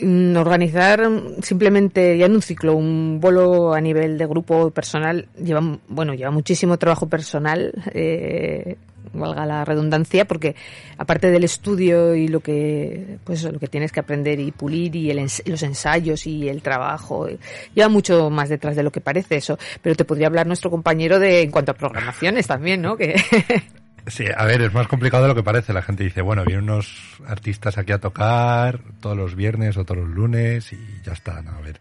Mm, 0.00 0.36
organizar 0.36 1.00
simplemente 1.42 2.16
ya 2.16 2.26
en 2.26 2.34
un 2.36 2.42
ciclo 2.42 2.74
un 2.74 3.18
bolo 3.20 3.74
a 3.74 3.80
nivel 3.80 4.16
de 4.16 4.21
grupo 4.26 4.70
personal 4.70 5.28
lleva 5.42 5.60
bueno 5.88 6.14
lleva 6.14 6.30
muchísimo 6.30 6.78
trabajo 6.78 7.08
personal 7.08 7.72
eh, 7.92 8.76
valga 9.12 9.46
la 9.46 9.64
redundancia 9.64 10.24
porque 10.24 10.54
aparte 10.96 11.30
del 11.30 11.44
estudio 11.44 12.14
y 12.14 12.28
lo 12.28 12.40
que 12.40 13.18
pues 13.24 13.42
lo 13.42 13.58
que 13.58 13.66
tienes 13.66 13.92
que 13.92 14.00
aprender 14.00 14.40
y 14.40 14.52
pulir 14.52 14.94
y 14.96 15.12
los 15.12 15.62
ensayos 15.62 16.26
y 16.26 16.48
el 16.48 16.62
trabajo 16.62 17.28
lleva 17.74 17.88
mucho 17.88 18.30
más 18.30 18.48
detrás 18.48 18.76
de 18.76 18.82
lo 18.82 18.90
que 18.90 19.00
parece 19.00 19.36
eso 19.36 19.58
pero 19.82 19.94
te 19.94 20.04
podría 20.04 20.28
hablar 20.28 20.46
nuestro 20.46 20.70
compañero 20.70 21.18
de 21.18 21.42
en 21.42 21.50
cuanto 21.50 21.72
a 21.72 21.74
programaciones 21.74 22.46
también 22.46 22.80
no 22.82 22.96
que 22.96 23.16
Sí, 24.06 24.24
a 24.36 24.44
ver, 24.44 24.60
es 24.62 24.74
más 24.74 24.88
complicado 24.88 25.22
de 25.22 25.28
lo 25.28 25.34
que 25.34 25.44
parece. 25.44 25.72
La 25.72 25.82
gente 25.82 26.02
dice, 26.02 26.22
bueno, 26.22 26.44
vienen 26.44 26.64
unos 26.64 27.20
artistas 27.26 27.78
aquí 27.78 27.92
a 27.92 28.00
tocar 28.00 28.80
todos 29.00 29.16
los 29.16 29.36
viernes 29.36 29.76
o 29.76 29.84
todos 29.84 30.00
los 30.00 30.10
lunes 30.10 30.72
y 30.72 31.00
ya 31.04 31.12
está. 31.12 31.38
a 31.38 31.60
ver, 31.60 31.80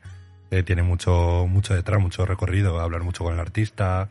eh, 0.51 0.63
tiene 0.63 0.83
mucho, 0.83 1.47
mucho 1.49 1.73
detrás, 1.73 1.99
mucho 1.99 2.25
recorrido, 2.25 2.79
hablar 2.79 3.01
mucho 3.01 3.23
con 3.23 3.33
el 3.33 3.39
artista, 3.39 4.09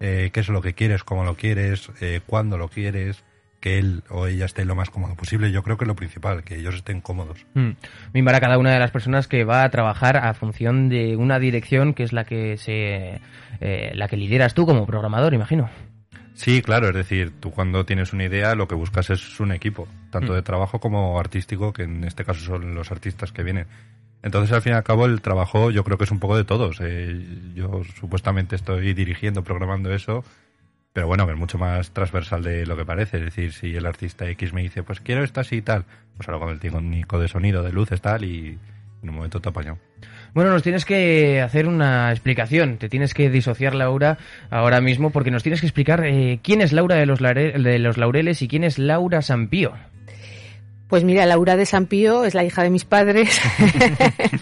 eh, 0.00 0.30
qué 0.32 0.40
es 0.40 0.48
lo 0.48 0.60
que 0.60 0.74
quieres, 0.74 1.04
cómo 1.04 1.24
lo 1.24 1.36
quieres, 1.36 1.90
eh, 2.00 2.20
cuándo 2.26 2.58
lo 2.58 2.68
quieres, 2.68 3.24
que 3.60 3.78
él 3.78 4.04
o 4.10 4.26
ella 4.26 4.44
esté 4.44 4.64
lo 4.64 4.76
más 4.76 4.90
cómodo 4.90 5.14
posible. 5.16 5.50
Yo 5.50 5.62
creo 5.62 5.76
que 5.76 5.84
es 5.84 5.88
lo 5.88 5.96
principal, 5.96 6.44
que 6.44 6.56
ellos 6.56 6.74
estén 6.76 7.00
cómodos. 7.00 7.44
Mm. 7.54 7.70
Mimbar 8.12 8.36
a 8.36 8.40
cada 8.40 8.58
una 8.58 8.72
de 8.72 8.78
las 8.78 8.90
personas 8.90 9.26
que 9.26 9.44
va 9.44 9.64
a 9.64 9.70
trabajar 9.70 10.16
a 10.16 10.34
función 10.34 10.88
de 10.88 11.16
una 11.16 11.38
dirección 11.38 11.94
que 11.94 12.04
es 12.04 12.12
la 12.12 12.24
que 12.24 12.56
se, 12.56 13.20
eh, 13.60 13.92
la 13.94 14.08
que 14.08 14.16
lideras 14.16 14.54
tú 14.54 14.66
como 14.66 14.86
programador, 14.86 15.34
imagino. 15.34 15.68
Sí, 16.34 16.62
claro, 16.62 16.88
es 16.88 16.94
decir, 16.94 17.32
tú 17.40 17.50
cuando 17.50 17.84
tienes 17.84 18.12
una 18.12 18.24
idea 18.24 18.54
lo 18.54 18.68
que 18.68 18.76
buscas 18.76 19.10
es 19.10 19.40
un 19.40 19.50
equipo, 19.50 19.88
tanto 20.12 20.34
de 20.34 20.42
mm. 20.42 20.44
trabajo 20.44 20.78
como 20.78 21.18
artístico, 21.18 21.72
que 21.72 21.82
en 21.82 22.04
este 22.04 22.24
caso 22.24 22.40
son 22.40 22.76
los 22.76 22.92
artistas 22.92 23.32
que 23.32 23.42
vienen. 23.42 23.66
Entonces, 24.22 24.54
al 24.54 24.62
fin 24.62 24.72
y 24.72 24.76
al 24.76 24.82
cabo, 24.82 25.06
el 25.06 25.20
trabajo 25.20 25.70
yo 25.70 25.84
creo 25.84 25.96
que 25.96 26.04
es 26.04 26.10
un 26.10 26.18
poco 26.18 26.36
de 26.36 26.44
todos. 26.44 26.78
Eh, 26.80 27.24
yo 27.54 27.82
supuestamente 27.98 28.56
estoy 28.56 28.94
dirigiendo, 28.94 29.44
programando 29.44 29.92
eso, 29.92 30.24
pero 30.92 31.06
bueno, 31.06 31.26
que 31.26 31.32
es 31.32 31.38
mucho 31.38 31.58
más 31.58 31.92
transversal 31.92 32.42
de 32.42 32.66
lo 32.66 32.76
que 32.76 32.84
parece. 32.84 33.18
Es 33.18 33.24
decir, 33.24 33.52
si 33.52 33.76
el 33.76 33.86
artista 33.86 34.28
X 34.30 34.52
me 34.52 34.62
dice, 34.62 34.82
pues 34.82 35.00
quiero 35.00 35.22
esto 35.22 35.40
así 35.40 35.56
y 35.56 35.62
tal, 35.62 35.84
pues 36.16 36.28
ahora 36.28 36.40
con 36.40 36.50
el 36.50 36.58
técnico 36.58 37.18
de 37.18 37.28
sonido, 37.28 37.62
de 37.62 37.72
luces, 37.72 38.00
tal, 38.00 38.24
y 38.24 38.58
en 39.02 39.08
un 39.08 39.14
momento 39.14 39.40
te 39.40 39.48
apañado. 39.48 39.78
Bueno, 40.34 40.50
nos 40.50 40.62
tienes 40.62 40.84
que 40.84 41.40
hacer 41.40 41.66
una 41.66 42.10
explicación, 42.10 42.78
te 42.78 42.88
tienes 42.88 43.14
que 43.14 43.30
disociar 43.30 43.74
Laura 43.74 44.18
ahora 44.50 44.80
mismo 44.80 45.10
porque 45.10 45.30
nos 45.30 45.42
tienes 45.42 45.60
que 45.60 45.66
explicar 45.66 46.04
eh, 46.04 46.40
quién 46.42 46.60
es 46.60 46.72
Laura 46.72 46.96
de 46.96 47.06
los, 47.06 47.20
de 47.20 47.78
los 47.78 47.96
Laureles 47.96 48.42
y 48.42 48.48
quién 48.48 48.64
es 48.64 48.78
Laura 48.78 49.22
Sampío. 49.22 49.72
Pues 50.88 51.04
mira, 51.04 51.26
Laura 51.26 51.56
de 51.56 51.66
Sampío 51.66 52.24
es 52.24 52.34
la 52.34 52.44
hija 52.44 52.62
de 52.62 52.70
mis 52.70 52.84
padres. 52.84 53.40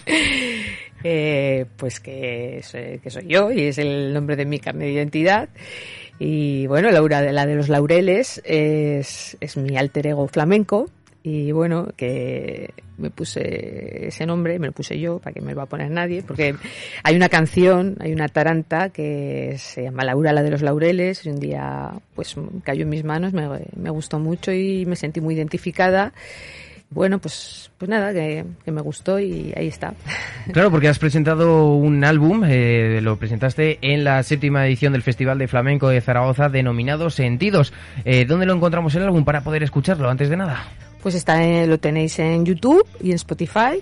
eh, 1.03 1.65
pues 1.75 1.99
que, 1.99 2.63
que 3.03 3.09
soy 3.09 3.27
yo 3.27 3.51
y 3.51 3.63
es 3.63 3.77
el 3.77 4.13
nombre 4.13 4.35
de 4.35 4.45
mi 4.45 4.59
carne 4.59 4.85
de 4.85 4.91
identidad. 4.91 5.49
Y 6.19 6.65
bueno, 6.67 6.89
Laura, 6.89 7.21
de 7.21 7.33
la 7.33 7.45
de 7.45 7.55
los 7.55 7.69
Laureles, 7.69 8.41
es, 8.45 9.37
es 9.39 9.57
mi 9.57 9.77
alter 9.77 10.07
ego 10.07 10.27
flamenco 10.27 10.89
y 11.29 11.51
bueno, 11.51 11.89
que 11.97 12.73
me 12.97 13.09
puse 13.09 14.07
ese 14.07 14.25
nombre, 14.25 14.59
me 14.59 14.67
lo 14.67 14.71
puse 14.71 14.97
yo, 14.97 15.19
para 15.19 15.33
que 15.33 15.41
me 15.41 15.51
lo 15.51 15.57
va 15.57 15.63
a 15.63 15.67
poner 15.67 15.91
nadie, 15.91 16.23
porque 16.25 16.55
hay 17.03 17.15
una 17.17 17.27
canción, 17.27 17.97
hay 17.99 18.13
una 18.13 18.29
taranta 18.29 18.91
que 18.91 19.55
se 19.57 19.83
llama 19.83 20.05
Laura, 20.05 20.31
la 20.31 20.41
de 20.41 20.51
los 20.51 20.61
laureles, 20.61 21.25
y 21.25 21.29
un 21.29 21.41
día 21.41 21.91
pues 22.15 22.35
cayó 22.63 22.83
en 22.83 22.89
mis 22.89 23.03
manos, 23.03 23.33
me, 23.33 23.45
me 23.75 23.89
gustó 23.89 24.19
mucho 24.19 24.53
y 24.53 24.85
me 24.85 24.95
sentí 24.95 25.19
muy 25.19 25.35
identificada 25.35 26.13
bueno, 26.89 27.19
pues, 27.19 27.69
pues 27.77 27.89
nada, 27.89 28.13
que, 28.13 28.45
que 28.63 28.71
me 28.71 28.81
gustó 28.81 29.19
y 29.19 29.53
ahí 29.55 29.67
está. 29.67 29.93
Claro, 30.53 30.71
porque 30.71 30.87
has 30.87 30.97
presentado 30.97 31.73
un 31.73 32.05
álbum, 32.05 32.43
eh, 32.47 32.99
lo 33.01 33.17
presentaste 33.17 33.79
en 33.81 34.05
la 34.05 34.23
séptima 34.23 34.65
edición 34.65 34.93
del 34.93 35.01
Festival 35.03 35.37
de 35.37 35.49
Flamenco 35.49 35.89
de 35.89 35.99
Zaragoza 35.99 36.47
denominado 36.47 37.09
Sentidos. 37.09 37.73
Eh, 38.05 38.23
¿Dónde 38.25 38.45
lo 38.45 38.53
encontramos 38.53 38.95
el 38.95 39.03
álbum 39.03 39.25
para 39.25 39.41
poder 39.41 39.63
escucharlo 39.63 40.09
antes 40.09 40.29
de 40.29 40.37
nada? 40.37 40.63
Pues 41.03 41.15
está 41.15 41.43
en- 41.43 41.69
lo 41.69 41.77
tenéis 41.79 42.17
en 42.19 42.45
YouTube 42.45 42.85
y 43.03 43.09
en 43.09 43.15
Spotify. 43.15 43.81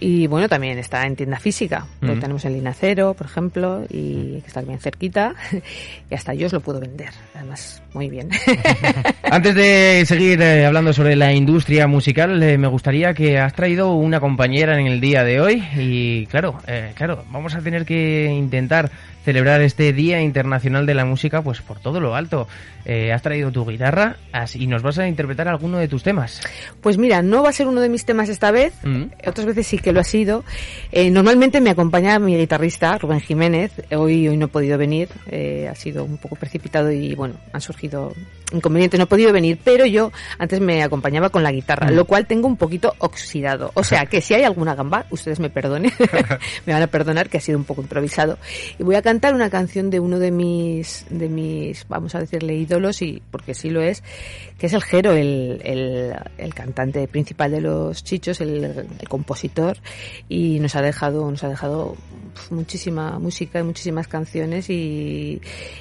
Y 0.00 0.26
bueno, 0.26 0.48
también 0.48 0.78
está 0.78 1.06
en 1.06 1.16
tienda 1.16 1.38
física. 1.38 1.86
Lo 2.00 2.14
Mm. 2.16 2.20
tenemos 2.20 2.44
en 2.44 2.52
Linacero, 2.52 3.14
por 3.14 3.26
ejemplo, 3.26 3.84
y 3.88 4.40
que 4.40 4.46
está 4.46 4.60
bien 4.60 4.78
cerquita. 4.78 5.34
y 6.10 6.14
hasta 6.14 6.34
yo 6.34 6.46
os 6.46 6.52
lo 6.52 6.60
puedo 6.60 6.80
vender. 6.80 7.10
Además, 7.34 7.82
muy 7.94 8.08
bien. 8.10 8.28
Antes 9.22 9.54
de 9.54 10.04
seguir 10.06 10.40
eh, 10.42 10.66
hablando 10.66 10.92
sobre 10.92 11.16
la 11.16 11.32
industria 11.32 11.86
musical, 11.86 12.42
eh, 12.42 12.58
me 12.58 12.68
gustaría 12.68 13.14
que 13.14 13.38
has 13.38 13.54
traído 13.54 13.92
una 13.94 14.20
compañera 14.20 14.78
en 14.78 14.86
el 14.86 15.00
día 15.00 15.24
de 15.24 15.40
hoy 15.40 15.62
y 15.76 16.26
claro, 16.26 16.58
eh, 16.66 16.92
claro, 16.94 17.24
vamos 17.30 17.54
a 17.54 17.60
tener 17.60 17.84
que 17.84 18.26
intentar 18.26 18.90
celebrar 19.24 19.60
este 19.62 19.92
Día 19.92 20.20
Internacional 20.20 20.86
de 20.86 20.94
la 20.94 21.04
Música 21.04 21.42
pues 21.42 21.60
por 21.60 21.80
todo 21.80 21.98
lo 22.00 22.14
alto. 22.14 22.46
Eh, 22.84 23.12
has 23.12 23.22
traído 23.22 23.50
tu 23.50 23.66
guitarra 23.66 24.14
y 24.54 24.68
nos 24.68 24.82
vas 24.82 24.98
a 25.00 25.08
interpretar 25.08 25.48
alguno 25.48 25.78
de 25.78 25.88
tus 25.88 26.04
temas. 26.04 26.40
Pues 26.80 26.96
mira, 26.96 27.20
no 27.22 27.42
va 27.42 27.48
a 27.48 27.52
ser 27.52 27.66
uno 27.66 27.80
de 27.80 27.88
mis 27.88 28.04
temas 28.04 28.28
esta 28.28 28.52
vez, 28.52 28.72
Mm. 28.84 29.06
otras 29.26 29.44
veces 29.46 29.66
sí 29.66 29.78
que 29.86 29.92
lo 29.92 30.00
ha 30.00 30.04
sido. 30.04 30.42
Eh, 30.90 31.12
normalmente 31.12 31.60
me 31.60 31.70
acompaña 31.70 32.18
mi 32.18 32.36
guitarrista, 32.36 32.98
Rubén 32.98 33.20
Jiménez. 33.20 33.70
Hoy, 33.92 34.26
hoy 34.26 34.36
no 34.36 34.46
he 34.46 34.48
podido 34.48 34.76
venir, 34.76 35.08
eh, 35.30 35.68
ha 35.70 35.76
sido 35.76 36.02
un 36.02 36.16
poco 36.16 36.34
precipitado 36.34 36.90
y 36.90 37.14
bueno, 37.14 37.36
han 37.52 37.60
surgido 37.60 38.12
inconvenientes, 38.52 38.98
no 38.98 39.04
he 39.04 39.06
podido 39.06 39.32
venir, 39.32 39.58
pero 39.62 39.86
yo 39.86 40.12
antes 40.38 40.60
me 40.60 40.82
acompañaba 40.82 41.30
con 41.30 41.42
la 41.42 41.52
guitarra, 41.52 41.90
lo 41.90 42.04
cual 42.04 42.26
tengo 42.26 42.46
un 42.46 42.56
poquito 42.56 42.94
oxidado. 42.98 43.70
O 43.74 43.84
sea 43.84 44.06
que 44.06 44.20
si 44.20 44.34
hay 44.34 44.42
alguna 44.42 44.74
gamba, 44.74 45.06
ustedes 45.10 45.40
me 45.40 45.50
perdonen, 45.50 45.92
me 46.66 46.72
van 46.72 46.82
a 46.82 46.86
perdonar 46.88 47.28
que 47.28 47.38
ha 47.38 47.40
sido 47.40 47.58
un 47.58 47.64
poco 47.64 47.82
improvisado. 47.82 48.38
Y 48.78 48.82
voy 48.82 48.96
a 48.96 49.02
cantar 49.02 49.34
una 49.34 49.50
canción 49.50 49.90
de 49.90 50.00
uno 50.00 50.18
de 50.18 50.30
mis, 50.30 51.06
de 51.10 51.28
mis, 51.28 51.86
vamos 51.88 52.14
a 52.14 52.20
decirle 52.20 52.54
ídolos, 52.54 53.02
y 53.02 53.22
porque 53.30 53.54
sí 53.54 53.70
lo 53.70 53.82
es, 53.82 54.02
que 54.58 54.66
es 54.66 54.72
el 54.72 54.82
Jero, 54.82 55.12
el, 55.12 55.60
el, 55.64 56.14
el 56.38 56.54
cantante 56.54 57.06
principal 57.08 57.50
de 57.50 57.60
los 57.60 58.02
Chichos, 58.02 58.40
el, 58.40 58.64
el 58.64 59.08
compositor, 59.08 59.75
y 60.28 60.58
nos 60.60 60.76
ha 60.76 60.82
dejado, 60.82 61.30
nos 61.30 61.42
ha 61.44 61.48
dejado 61.48 61.96
muchísima 62.50 63.18
música 63.18 63.60
y 63.60 63.62
muchísimas 63.62 64.08
canciones 64.08 64.68
y, 64.70 65.40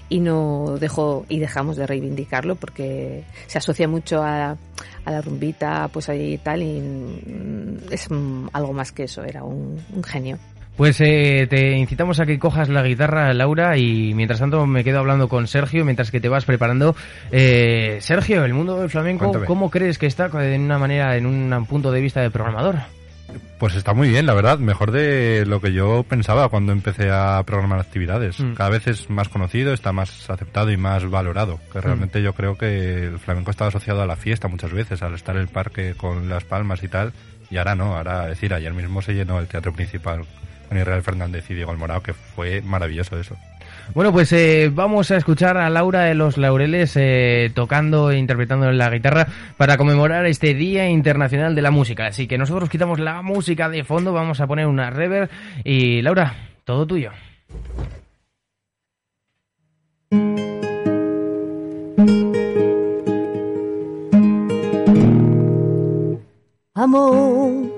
y 0.10 0.20
no 0.20 0.78
dejo 0.80 1.26
y 1.30 1.40
dejamos 1.40 1.78
de 1.78 1.88
reivindicarlo 1.88 2.56
porque 2.56 3.24
se 3.48 3.58
asocia 3.58 3.88
mucho 3.88 4.24
a, 4.24 4.58
a 5.06 5.12
la 5.12 5.22
rumbita, 5.22 5.88
pues 5.92 6.10
ahí 6.10 6.34
y 6.34 6.38
tal, 6.38 6.62
y 6.64 6.80
mm, 6.80 7.92
es 7.92 8.10
mm, 8.10 8.48
algo 8.54 8.74
más 8.74 8.92
que 8.92 9.04
eso, 9.04 9.24
era 9.24 9.44
un, 9.44 9.80
un 9.94 10.04
genio. 10.04 10.38
Pues 10.76 11.00
eh, 11.00 11.48
te 11.50 11.78
incitamos 11.78 12.20
a 12.20 12.26
que 12.26 12.38
cojas 12.38 12.68
la 12.68 12.84
guitarra, 12.84 13.34
Laura, 13.34 13.78
y 13.78 14.14
mientras 14.14 14.42
tanto 14.42 14.66
me 14.66 14.84
quedo 14.84 15.00
hablando 15.00 15.30
con 15.30 15.48
Sergio 15.48 15.86
mientras 15.86 16.12
que 16.12 16.20
te 16.20 16.28
vas 16.28 16.44
preparando. 16.44 16.98
Eh, 17.32 18.00
Sergio, 18.02 18.44
el 18.44 18.54
mundo 18.54 18.78
del 18.78 18.90
flamenco, 18.90 19.26
Cuéntame. 19.26 19.46
¿cómo 19.46 19.70
crees 19.70 19.98
que 19.98 20.08
está 20.08 20.30
en 20.44 20.62
una 20.62 20.78
manera, 20.78 21.16
en 21.16 21.28
un 21.28 21.66
punto 21.66 21.94
de 21.94 22.02
vista 22.02 22.22
de 22.22 22.30
programador? 22.30 22.76
Pues 23.60 23.76
está 23.76 23.94
muy 23.94 24.10
bien, 24.10 24.26
la 24.26 24.34
verdad, 24.34 24.60
mejor 24.60 24.92
de 24.92 25.46
lo 25.46 25.62
que 25.62 25.74
yo 25.74 26.04
pensaba 26.04 26.50
cuando 26.50 26.72
empecé 26.72 27.10
a 27.12 27.42
programar 27.46 27.80
actividades. 27.80 28.40
Mm. 28.40 28.54
Cada 28.54 28.70
vez 28.70 28.88
es 28.88 29.10
más 29.10 29.30
conocido, 29.30 29.74
está 29.74 29.92
más 29.92 30.30
aceptado 30.30 30.72
y 30.72 30.78
más 30.78 31.10
valorado. 31.10 31.60
Que 31.72 31.82
realmente 31.82 32.22
yo 32.22 32.34
creo 32.34 32.58
que 32.58 33.06
el 33.06 33.20
flamenco 33.20 33.52
estaba 33.52 33.70
asociado 33.70 34.02
a 34.02 34.06
la 34.06 34.16
fiesta 34.16 34.48
muchas 34.48 34.72
veces, 34.72 35.02
al 35.02 35.14
estar 35.14 35.36
en 35.36 35.44
el 35.44 35.48
parque 35.48 35.96
con 35.96 36.30
las 36.30 36.44
palmas 36.44 36.84
y 36.84 36.88
tal. 36.88 37.14
Y 37.50 37.58
ahora 37.58 37.76
no, 37.76 37.96
ahora, 37.96 38.24
es 38.24 38.30
decir, 38.30 38.54
ayer 38.54 38.74
mismo 38.74 39.02
se 39.02 39.14
llenó 39.14 39.40
el 39.40 39.48
teatro 39.48 39.72
principal 39.74 40.26
con 40.68 40.78
Israel 40.78 41.04
Fernández 41.04 41.50
y 41.50 41.54
Diego 41.54 41.72
Almorao, 41.72 42.02
que 42.02 42.14
fue 42.14 42.62
maravilloso 42.62 43.18
eso. 43.18 43.38
Bueno, 43.94 44.12
pues 44.12 44.34
eh, 44.34 44.72
vamos 44.74 45.12
a 45.12 45.18
escuchar 45.18 45.58
a 45.58 45.70
Laura 45.70 46.02
de 46.02 46.16
los 46.16 46.38
Laureles 46.38 46.94
eh, 46.96 47.52
tocando 47.54 48.12
e 48.12 48.18
interpretando 48.18 48.72
la 48.72 48.90
guitarra 48.90 49.28
para 49.58 49.78
conmemorar 49.78 50.26
este 50.26 50.54
Día 50.54 50.90
Internacional 50.90 51.56
de 51.56 51.62
la 51.62 51.72
Música. 51.72 52.08
Así 52.08 52.28
que 52.28 52.38
nosotros 52.38 52.70
quitamos 52.70 53.00
la 53.00 53.22
música 53.22 53.70
de 53.70 53.84
fondo, 53.84 54.12
vamos 54.12 54.42
a 54.42 54.48
poner 54.48 54.68
una 54.68 54.90
reverb 54.90 55.30
y 55.64 56.02
Laura, 56.02 56.36
todo 56.64 56.86
tuyo. 56.86 57.12
Amor, 66.78 67.72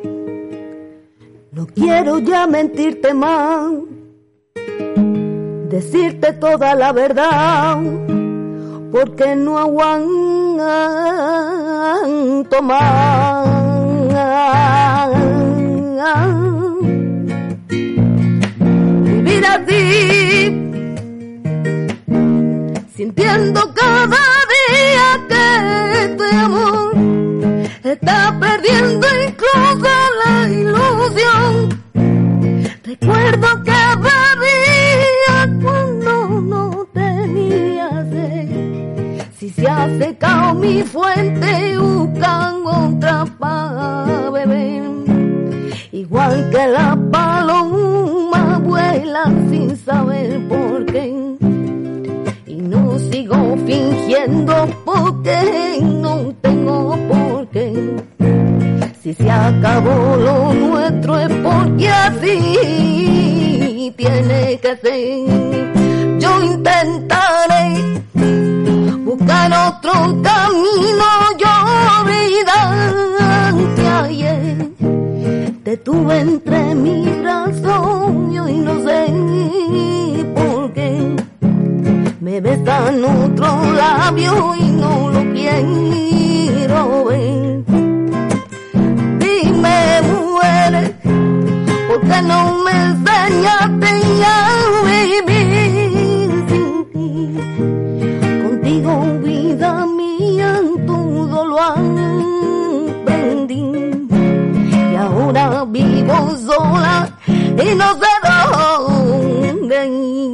no 1.52 1.68
quiero 1.68 2.20
ya 2.20 2.48
mentirte 2.48 3.14
más, 3.14 3.72
decirte 5.78 6.34
toda 6.34 6.74
la 6.74 6.92
verdad, 6.92 7.78
porque 8.92 9.36
no 9.36 9.60
aguanto 9.60 10.64
más. 12.64 13.48
Vivir 19.06 19.46
así, 19.46 19.86
sintiendo 22.96 23.62
cada 23.76 24.24
día 24.56 25.08
que 25.30 25.44
este 26.06 26.28
amor 26.38 26.92
está 27.84 28.36
perdiendo 28.40 29.08
incluso 29.28 29.92
la 30.26 30.36
ilusión. 30.50 31.54
Recuerdo 32.84 33.48
que 33.64 33.97
mi 40.68 40.84
fuente, 40.84 41.78
buscan 41.78 42.66
otra 42.66 43.26
para 43.40 44.30
beber. 44.32 44.84
Igual 45.94 46.50
que 46.52 46.68
la 46.68 46.98
paloma 47.10 48.60
vuela 48.60 49.24
sin 49.50 49.78
saber 49.78 50.46
por 50.50 50.86
qué 50.88 51.06
y 52.48 52.56
no 52.56 53.00
sigo 53.00 53.56
fingiendo 53.66 54.68
porque 54.84 55.80
no 55.82 56.34
tengo 56.42 56.98
por 57.12 57.48
qué. 57.48 57.72
Si 59.02 59.14
se 59.14 59.32
acabó 59.32 60.18
lo 60.18 60.54
nuestro 60.54 61.18
es 61.18 61.32
porque 61.48 61.90
así 61.90 63.94
tiene 63.96 64.60
que 64.60 64.76
ser. 64.84 66.20
Yo 66.20 66.44
intentaré 66.44 67.08
buscar 67.08 67.37
otro 69.88 70.22
camino, 70.22 71.06
yo 71.38 71.50
olvidarte 72.02 73.88
ayer. 73.88 74.70
Te 75.64 75.78
tuve 75.78 76.20
entre 76.20 76.76
mis 76.76 77.22
brazos 77.22 78.14
y 78.32 78.40
hoy 78.40 78.58
no 78.58 78.74
sé 78.86 79.08
por 80.36 80.74
qué 80.74 81.16
me 82.22 82.42
besan 82.42 83.04
otro 83.04 83.74
labio 83.74 84.56
y 84.56 84.64
no 84.82 85.10
lo 85.12 85.22
quiero 85.34 87.06
ver. 87.06 87.64
Dime, 89.20 90.02
mujeres, 90.12 90.92
¿por 91.88 92.02
qué 92.02 92.22
no 92.24 92.40
me 92.64 92.72
enseñaste 92.72 93.92
a 94.26 94.36
vivir 94.86 95.37
sola 106.08 107.10
y 107.28 107.76
no 107.76 107.94
sé 108.00 108.08
dónde 108.88 109.88
ir. 109.88 110.28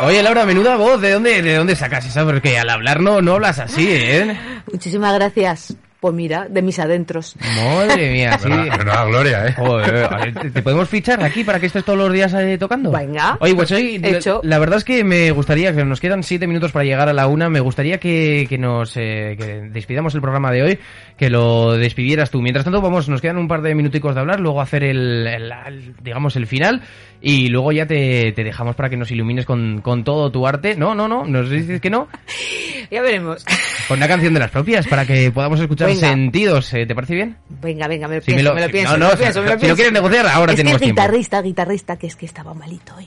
Oye, 0.00 0.22
Laura, 0.22 0.44
menuda 0.44 0.76
voz, 0.76 1.00
¿de 1.00 1.12
dónde, 1.12 1.40
de 1.40 1.54
dónde 1.54 1.74
sacas 1.76 2.04
esa? 2.04 2.24
Porque 2.24 2.58
al 2.58 2.68
hablar 2.68 3.00
no, 3.00 3.22
no 3.22 3.34
hablas 3.34 3.58
así, 3.58 3.86
¿eh? 3.90 4.38
Muchísimas 4.70 5.14
gracias. 5.14 5.74
Pues 6.04 6.12
mira, 6.12 6.48
de 6.50 6.60
mis 6.60 6.78
adentros. 6.78 7.34
Madre 7.56 8.12
mía, 8.12 8.36
sí. 8.38 8.46
Menuda- 8.50 8.76
menuda 8.76 9.04
gloria, 9.06 9.46
¿eh? 9.46 9.52
Joder, 9.56 10.34
¿te, 10.52 10.60
podemos 10.60 10.86
fichar 10.86 11.24
aquí 11.24 11.44
para 11.44 11.58
que 11.58 11.64
estés 11.64 11.82
todos 11.82 11.98
los 11.98 12.12
días 12.12 12.34
eh, 12.34 12.58
tocando? 12.58 12.90
Venga. 12.92 13.38
Oye, 13.40 13.54
pues 13.54 13.72
hoy, 13.72 13.96
la, 13.96 14.08
Hecho. 14.18 14.42
la 14.44 14.58
verdad 14.58 14.76
es 14.76 14.84
que 14.84 15.02
me 15.02 15.30
gustaría, 15.30 15.74
que 15.74 15.82
nos 15.82 16.00
quedan 16.02 16.22
siete 16.22 16.46
minutos 16.46 16.72
para 16.72 16.84
llegar 16.84 17.08
a 17.08 17.14
la 17.14 17.26
una, 17.26 17.48
me 17.48 17.60
gustaría 17.60 17.98
que, 18.00 18.44
que 18.50 18.58
nos 18.58 18.94
eh, 18.98 19.34
que 19.38 19.62
despidamos 19.72 20.14
el 20.14 20.20
programa 20.20 20.52
de 20.52 20.62
hoy, 20.62 20.78
que 21.16 21.30
lo 21.30 21.72
despidieras 21.72 22.30
tú. 22.30 22.42
Mientras 22.42 22.64
tanto, 22.66 22.82
vamos, 22.82 23.08
nos 23.08 23.22
quedan 23.22 23.38
un 23.38 23.48
par 23.48 23.62
de 23.62 23.74
minuticos 23.74 24.14
de 24.14 24.20
hablar, 24.20 24.40
luego 24.40 24.60
hacer 24.60 24.84
el, 24.84 25.26
el- 25.26 25.52
el- 25.66 25.94
digamos, 26.02 26.36
el 26.36 26.46
final, 26.46 26.82
y 27.22 27.48
luego 27.48 27.72
ya 27.72 27.86
te, 27.86 28.30
te 28.32 28.44
dejamos 28.44 28.76
para 28.76 28.90
que 28.90 28.98
nos 28.98 29.10
ilumines 29.10 29.46
con, 29.46 29.80
con 29.80 30.04
todo 30.04 30.30
tu 30.30 30.46
arte. 30.46 30.76
No, 30.76 30.94
no, 30.94 31.08
no, 31.08 31.24
nos 31.24 31.48
dices 31.48 31.80
que 31.80 31.88
no. 31.88 32.08
ya 32.90 33.02
veremos. 33.02 33.44
Con 33.88 33.98
una 33.98 34.08
canción 34.08 34.32
de 34.34 34.40
las 34.40 34.50
propias 34.50 34.86
para 34.86 35.04
que 35.04 35.30
podamos 35.30 35.60
escuchar 35.60 35.88
Venga. 35.88 36.08
sentidos. 36.08 36.72
¿eh? 36.74 36.86
¿Te 36.86 36.94
parece 36.94 37.14
bien? 37.14 37.36
Venga, 37.60 37.86
venga, 37.88 38.08
me 38.08 38.16
lo 38.16 38.22
Si 38.22 38.30
me 38.30 38.36
pienso, 38.36 38.48
lo- 38.50 38.54
me 38.54 38.60
lo 38.62 38.66
si- 38.68 38.72
pienso. 38.72 38.92
no, 38.92 38.98
no, 38.98 39.04
me 39.06 39.10
lo 39.10 39.16
si- 39.16 39.22
pienso, 39.22 39.40
me 39.40 39.44
lo 39.46 39.50
si 39.50 39.54
lo 39.54 39.60
pienso. 39.60 39.76
quieres 39.76 39.92
negociar, 39.92 40.26
ahora 40.28 40.52
es 40.52 40.56
tenemos 40.56 40.78
que 40.78 40.84
tiempo. 40.86 41.02
guitarrista, 41.02 41.42
guitarrista, 41.42 41.96
que 41.98 42.06
es 42.06 42.16
que 42.16 42.26
estaba 42.26 42.54
malito 42.54 42.94
hoy. 42.96 43.06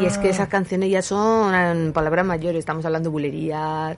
Y 0.00 0.06
es 0.06 0.18
que 0.18 0.28
esas 0.28 0.48
canciones 0.48 0.90
ya 0.90 1.02
son 1.02 1.92
palabras 1.92 2.26
mayores, 2.26 2.58
estamos 2.58 2.84
hablando 2.84 3.10
de 3.10 3.12
bulerías. 3.12 3.96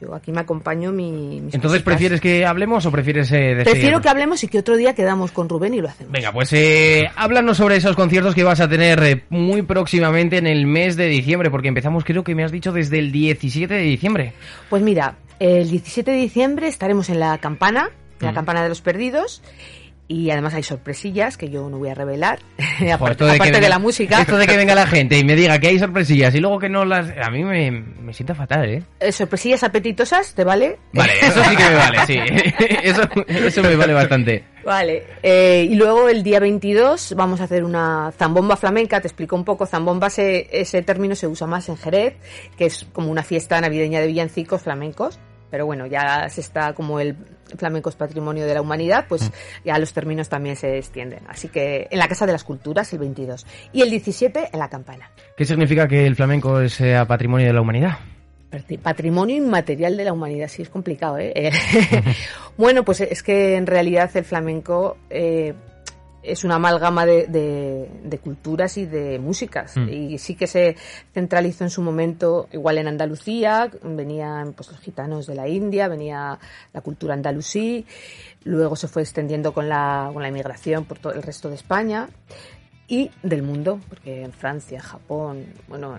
Yo 0.00 0.14
aquí 0.14 0.30
me 0.30 0.40
acompaño 0.40 0.92
mi. 0.92 1.40
mis 1.40 1.54
Entonces, 1.54 1.82
cositas. 1.82 1.82
¿prefieres 1.82 2.20
que 2.20 2.44
hablemos 2.44 2.84
o 2.84 2.90
prefieres 2.90 3.32
eh? 3.32 3.62
Prefiero 3.64 4.02
que 4.02 4.10
hablemos 4.10 4.44
y 4.44 4.48
que 4.48 4.58
otro 4.58 4.76
día 4.76 4.94
quedamos 4.94 5.32
con 5.32 5.48
Rubén 5.48 5.72
y 5.72 5.80
lo 5.80 5.88
hacemos. 5.88 6.12
Venga, 6.12 6.32
pues 6.32 6.52
eh, 6.52 7.08
háblanos 7.16 7.56
sobre 7.56 7.76
esos 7.76 7.96
conciertos 7.96 8.34
que 8.34 8.44
vas 8.44 8.60
a 8.60 8.68
tener 8.68 9.02
eh, 9.02 9.24
muy 9.30 9.62
próximamente 9.62 10.36
en 10.36 10.46
el 10.46 10.66
mes 10.66 10.96
de 10.96 11.06
diciembre, 11.06 11.50
porque 11.50 11.68
empezamos, 11.68 12.04
creo 12.04 12.22
que 12.22 12.34
me 12.34 12.44
has 12.44 12.52
dicho, 12.52 12.72
desde 12.72 12.98
el 12.98 13.10
17 13.10 13.72
de 13.72 13.82
diciembre. 13.82 14.34
Pues 14.68 14.82
mira, 14.82 15.16
el 15.38 15.70
17 15.70 16.10
de 16.10 16.16
diciembre 16.18 16.68
estaremos 16.68 17.08
en 17.08 17.20
la 17.20 17.38
campana, 17.38 17.90
en 18.20 18.26
la 18.26 18.34
campana 18.34 18.62
de 18.62 18.68
los 18.68 18.82
perdidos. 18.82 19.42
Y 20.08 20.30
además 20.30 20.54
hay 20.54 20.62
sorpresillas 20.62 21.36
que 21.36 21.50
yo 21.50 21.68
no 21.68 21.78
voy 21.78 21.88
a 21.88 21.94
revelar, 21.94 22.38
Jo, 22.78 22.92
aparte, 22.94 23.24
de, 23.24 23.32
aparte 23.34 23.60
de 23.60 23.68
la 23.68 23.80
música. 23.80 24.20
Esto 24.20 24.36
de 24.38 24.46
que 24.46 24.56
venga 24.56 24.74
la 24.74 24.86
gente 24.86 25.18
y 25.18 25.24
me 25.24 25.34
diga 25.34 25.58
que 25.58 25.66
hay 25.66 25.78
sorpresillas 25.80 26.32
y 26.34 26.38
luego 26.40 26.60
que 26.60 26.68
no 26.68 26.84
las... 26.84 27.10
A 27.20 27.28
mí 27.30 27.42
me, 27.42 27.70
me 27.72 28.12
sienta 28.12 28.34
fatal, 28.34 28.68
¿eh? 28.68 28.82
Eh, 29.00 29.10
sorpresillas 29.10 29.64
apetitosas, 29.64 30.32
¿te 30.34 30.44
vale? 30.44 30.78
Vale, 30.92 31.12
eso 31.20 31.42
sí 31.42 31.56
que 31.56 31.64
me 31.64 31.74
vale, 31.74 31.98
sí. 32.06 32.18
Eso, 32.84 33.02
eso 33.26 33.62
me 33.62 33.74
vale 33.74 33.92
bastante. 33.94 34.44
Vale, 34.64 35.04
eh, 35.22 35.66
y 35.70 35.74
luego 35.76 36.08
el 36.08 36.22
día 36.22 36.38
22 36.40 37.14
vamos 37.16 37.40
a 37.40 37.44
hacer 37.44 37.62
una 37.64 38.12
zambomba 38.16 38.56
flamenca, 38.56 39.00
te 39.00 39.06
explico 39.08 39.34
un 39.36 39.44
poco, 39.44 39.64
zambomba 39.66 40.10
se- 40.10 40.48
ese 40.52 40.82
término 40.82 41.14
se 41.14 41.26
usa 41.28 41.46
más 41.46 41.68
en 41.68 41.76
Jerez, 41.76 42.14
que 42.56 42.66
es 42.66 42.86
como 42.92 43.10
una 43.10 43.22
fiesta 43.22 43.60
navideña 43.60 44.00
de 44.00 44.08
villancicos 44.08 44.62
flamencos, 44.62 45.20
pero 45.50 45.66
bueno, 45.66 45.86
ya 45.86 46.28
se 46.28 46.40
está 46.40 46.72
como 46.74 47.00
el 47.00 47.16
flamenco 47.58 47.88
es 47.90 47.96
patrimonio 47.96 48.46
de 48.46 48.54
la 48.54 48.60
humanidad, 48.60 49.06
pues 49.08 49.30
ya 49.64 49.78
los 49.78 49.92
términos 49.92 50.28
también 50.28 50.56
se 50.56 50.78
extienden. 50.78 51.20
Así 51.28 51.48
que 51.48 51.86
en 51.90 51.98
la 51.98 52.08
Casa 52.08 52.26
de 52.26 52.32
las 52.32 52.44
Culturas 52.44 52.92
el 52.92 52.98
22 52.98 53.46
y 53.72 53.82
el 53.82 53.90
17 53.90 54.50
en 54.52 54.58
la 54.58 54.68
Campana. 54.68 55.10
¿Qué 55.36 55.44
significa 55.44 55.86
que 55.86 56.06
el 56.06 56.16
flamenco 56.16 56.68
sea 56.68 57.06
patrimonio 57.06 57.46
de 57.46 57.52
la 57.52 57.60
humanidad? 57.60 57.98
Patri- 58.50 58.78
Patrimonio 58.78 59.36
inmaterial 59.36 59.96
de 59.96 60.04
la 60.04 60.12
humanidad, 60.12 60.48
sí 60.48 60.62
es 60.62 60.68
complicado, 60.68 61.18
¿eh? 61.18 61.32
Eh, 61.34 61.50
bueno, 62.56 62.84
pues 62.84 63.00
es 63.00 63.22
que 63.22 63.56
en 63.56 63.66
realidad 63.66 64.10
el 64.14 64.24
flamenco 64.24 64.96
eh, 65.10 65.54
es 66.26 66.44
una 66.44 66.56
amalgama 66.56 67.06
de, 67.06 67.26
de- 67.26 67.88
de 68.04 68.18
culturas 68.18 68.76
y 68.78 68.86
de 68.86 69.18
músicas. 69.18 69.76
Mm. 69.76 69.88
Y 69.88 70.18
sí 70.18 70.34
que 70.34 70.46
se 70.46 70.76
centralizó 71.14 71.64
en 71.64 71.70
su 71.70 71.82
momento, 71.82 72.48
igual 72.52 72.78
en 72.78 72.88
Andalucía, 72.88 73.70
venían 73.82 74.52
pues, 74.52 74.70
los 74.70 74.80
gitanos 74.80 75.26
de 75.26 75.34
la 75.34 75.48
India, 75.48 75.88
venía 75.88 76.38
la 76.72 76.80
cultura 76.80 77.14
andalusí, 77.14 77.86
luego 78.44 78.76
se 78.76 78.88
fue 78.88 79.02
extendiendo 79.02 79.52
con 79.52 79.68
la, 79.68 80.10
con 80.12 80.22
la 80.22 80.28
inmigración 80.28 80.84
por 80.84 80.98
todo 80.98 81.12
el 81.12 81.22
resto 81.22 81.48
de 81.48 81.54
España 81.56 82.08
y 82.88 83.10
del 83.22 83.42
mundo, 83.42 83.80
porque 83.88 84.22
en 84.22 84.32
Francia, 84.32 84.80
Japón, 84.80 85.46
bueno, 85.68 85.96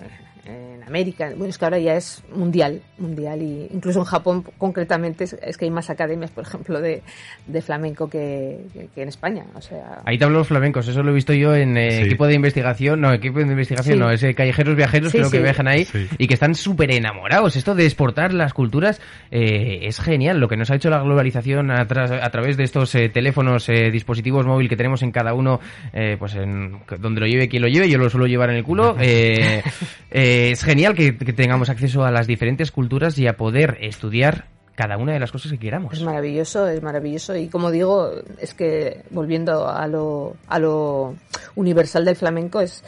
en 0.47 0.83
América, 0.83 1.29
bueno, 1.35 1.47
es 1.49 1.57
que 1.57 1.65
ahora 1.65 1.79
ya 1.79 1.95
es 1.95 2.23
mundial, 2.33 2.81
mundial, 2.97 3.41
y 3.41 3.67
incluso 3.73 3.99
en 3.99 4.05
Japón 4.05 4.43
concretamente 4.57 5.25
es, 5.25 5.33
es 5.41 5.57
que 5.57 5.65
hay 5.65 5.71
más 5.71 5.89
academias, 5.89 6.31
por 6.31 6.45
ejemplo, 6.45 6.79
de, 6.81 7.01
de 7.45 7.61
flamenco 7.61 8.09
que, 8.09 8.61
que- 8.73 8.87
que 8.95 9.01
en 9.01 9.09
España, 9.09 9.43
o 9.53 9.61
sea... 9.61 10.01
Ahí 10.05 10.17
te 10.17 10.23
hablo 10.25 10.37
los 10.39 10.47
flamencos, 10.47 10.87
eso 10.87 11.03
lo 11.03 11.11
he 11.11 11.13
visto 11.13 11.33
yo 11.33 11.53
en 11.55 11.77
eh, 11.77 11.91
Sí. 11.91 12.03
equipo 12.03 12.25
de 12.27 12.35
investigación, 12.35 13.01
no, 13.01 13.11
equipo 13.13 13.39
de 13.39 13.45
investigación, 13.45 13.95
Sí. 13.95 13.99
no, 13.99 14.09
ese 14.11 14.33
callejeros 14.33 14.75
viajeros 14.75 15.11
Sí, 15.11 15.17
creo 15.17 15.29
que 15.31 15.41
viajan 15.41 15.67
ahí 15.67 15.83
Sí. 15.85 16.07
y 16.17 16.27
que 16.27 16.33
están 16.33 16.55
súper 16.55 16.91
enamorados. 16.91 17.55
Esto 17.57 17.75
de 17.75 17.85
exportar 17.85 18.33
las 18.33 18.53
culturas 18.53 19.01
eh, 19.31 19.79
es 19.83 19.99
genial, 19.99 20.39
lo 20.39 20.47
que 20.47 20.55
nos 20.57 20.71
ha 20.71 20.75
hecho 20.75 20.89
la 20.89 21.01
globalización 21.01 21.69
a, 21.71 21.85
tra- 21.87 22.19
a 22.23 22.29
través 22.29 22.55
de 22.57 22.63
estos 22.63 22.95
eh, 22.95 23.09
teléfonos, 23.09 23.67
eh, 23.69 23.91
dispositivos 23.91 24.45
móviles 24.45 24.69
que 24.69 24.77
tenemos 24.77 25.03
en 25.03 25.11
cada 25.11 25.33
uno, 25.33 25.59
eh, 25.93 26.15
pues 26.17 26.35
en 26.35 26.79
donde 26.99 27.19
lo 27.21 27.27
lleve 27.27 27.49
quien 27.49 27.61
lo 27.63 27.67
lleve, 27.67 27.89
yo 27.89 27.97
lo 27.97 28.09
suelo 28.09 28.25
llevar 28.27 28.49
en 28.51 28.55
el 28.57 28.63
culo. 28.63 28.95
eh, 29.01 29.61
es 30.37 30.63
genial 30.63 30.95
que 30.95 31.11
tengamos 31.11 31.69
acceso 31.69 32.05
a 32.05 32.11
las 32.11 32.27
diferentes 32.27 32.71
culturas 32.71 33.17
y 33.17 33.27
a 33.27 33.37
poder 33.37 33.77
estudiar 33.81 34.56
cada 34.77 34.95
una 34.97 35.13
de 35.13 35.19
las 35.19 35.31
cosas 35.31 35.51
que 35.51 35.57
queramos. 35.57 35.91
Es 35.91 36.03
maravilloso, 36.03 36.67
es 36.67 36.83
maravilloso. 36.83 37.35
Y 37.35 37.47
como 37.47 37.71
digo, 37.71 38.11
es 38.39 38.53
que 38.53 39.01
volviendo 39.09 39.67
a 39.67 39.87
lo, 39.87 40.35
a 40.47 40.59
lo 40.59 41.15
universal 41.55 42.05
del 42.05 42.15
flamenco, 42.15 42.61
es 42.61 42.83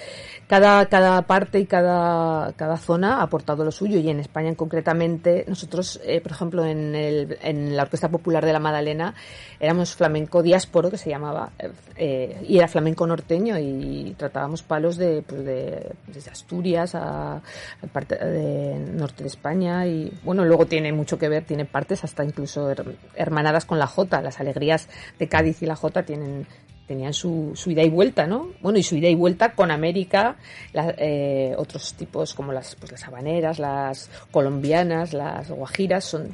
cada, 0.48 0.86
cada 0.86 1.20
parte 1.24 1.60
y 1.60 1.66
cada, 1.66 2.54
cada 2.54 2.78
zona 2.78 3.18
ha 3.18 3.24
aportado 3.24 3.66
lo 3.66 3.72
suyo. 3.72 3.98
Y 3.98 4.08
en 4.08 4.20
España, 4.20 4.54
concretamente, 4.54 5.46
nosotros, 5.48 6.00
eh, 6.06 6.22
por 6.22 6.32
ejemplo, 6.32 6.64
en, 6.64 6.94
el, 6.94 7.40
en 7.42 7.76
la 7.76 7.84
Orquesta 7.84 8.08
Popular 8.08 8.46
de 8.46 8.54
la 8.54 8.60
Madalena, 8.60 9.16
éramos 9.60 9.96
flamenco 9.96 10.44
diásporo, 10.44 10.92
que 10.92 10.98
se 10.98 11.10
llamaba, 11.10 11.50
eh, 11.96 12.40
y 12.48 12.60
era 12.60 12.68
flamenco 12.68 13.08
norteño, 13.08 13.58
y 13.58 14.14
tratábamos 14.16 14.62
palos 14.62 14.96
de, 14.98 15.24
pues 15.24 15.44
de 15.44 15.92
desde 16.06 16.30
Asturias 16.30 16.94
a, 16.94 17.38
a 17.38 17.88
parte 17.92 18.16
de 18.16 18.78
norte 18.78 19.24
de 19.24 19.30
España. 19.30 19.88
Y 19.88 20.14
bueno, 20.24 20.46
luego 20.46 20.68
tiene 20.68 20.94
mucho 20.94 21.18
que 21.18 21.30
ver, 21.30 21.46
tiene 21.46 21.66
partes 21.80 22.04
hasta 22.04 22.24
incluso 22.26 22.70
her- 22.72 22.96
hermanadas 23.16 23.66
con 23.66 23.80
la 23.80 23.88
Jota. 23.88 24.22
Las 24.22 24.40
alegrías 24.40 24.90
de 25.18 25.28
Cádiz 25.28 25.62
y 25.62 25.66
la 25.66 25.76
Jota 25.76 26.04
tienen 26.04 26.46
tenían 26.88 27.14
su, 27.14 27.52
su 27.54 27.70
ida 27.70 27.84
y 27.84 27.90
vuelta, 27.92 28.26
¿no? 28.26 28.48
Bueno, 28.62 28.80
y 28.80 28.84
su 28.84 28.96
ida 28.96 29.08
y 29.08 29.14
vuelta 29.14 29.52
con 29.54 29.70
América, 29.70 30.38
la- 30.74 30.96
eh, 30.98 31.54
otros 31.56 31.94
tipos 31.94 32.34
como 32.34 32.52
las, 32.52 32.76
pues 32.78 32.92
las 32.92 33.08
habaneras, 33.08 33.60
las 33.60 34.10
colombianas, 34.32 35.14
las 35.14 35.52
guajiras, 35.52 36.04
son, 36.04 36.30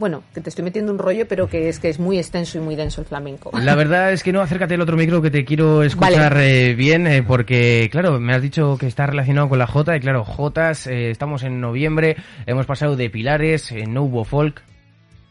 bueno, 0.00 0.24
que 0.34 0.40
te 0.40 0.48
estoy 0.48 0.64
metiendo 0.64 0.90
un 0.90 0.98
rollo, 0.98 1.28
pero 1.28 1.46
que 1.46 1.68
es 1.68 1.78
que 1.78 1.88
es 1.90 2.00
muy 2.00 2.18
extenso 2.18 2.58
y 2.58 2.60
muy 2.60 2.74
denso 2.74 3.00
el 3.02 3.06
flamenco. 3.06 3.52
La 3.62 3.76
verdad 3.76 4.12
es 4.12 4.24
que 4.24 4.32
no, 4.32 4.40
acércate 4.40 4.74
al 4.74 4.80
otro 4.80 4.96
micro 4.96 5.22
que 5.22 5.30
te 5.30 5.44
quiero 5.44 5.84
escuchar 5.84 6.38
eh, 6.40 6.74
bien, 6.74 7.06
eh, 7.06 7.22
porque 7.22 7.88
claro, 7.92 8.18
me 8.18 8.34
has 8.34 8.42
dicho 8.42 8.76
que 8.80 8.88
está 8.88 9.06
relacionado 9.06 9.48
con 9.48 9.60
la 9.60 9.68
Jota, 9.68 9.96
y 9.96 10.00
claro, 10.00 10.24
Jotas, 10.24 10.88
estamos 10.88 11.44
en 11.44 11.60
noviembre, 11.60 12.16
hemos 12.46 12.66
pasado 12.66 12.96
de 12.96 13.10
Pilares, 13.10 13.72
no 13.86 14.02
hubo 14.02 14.24
folk, 14.24 14.60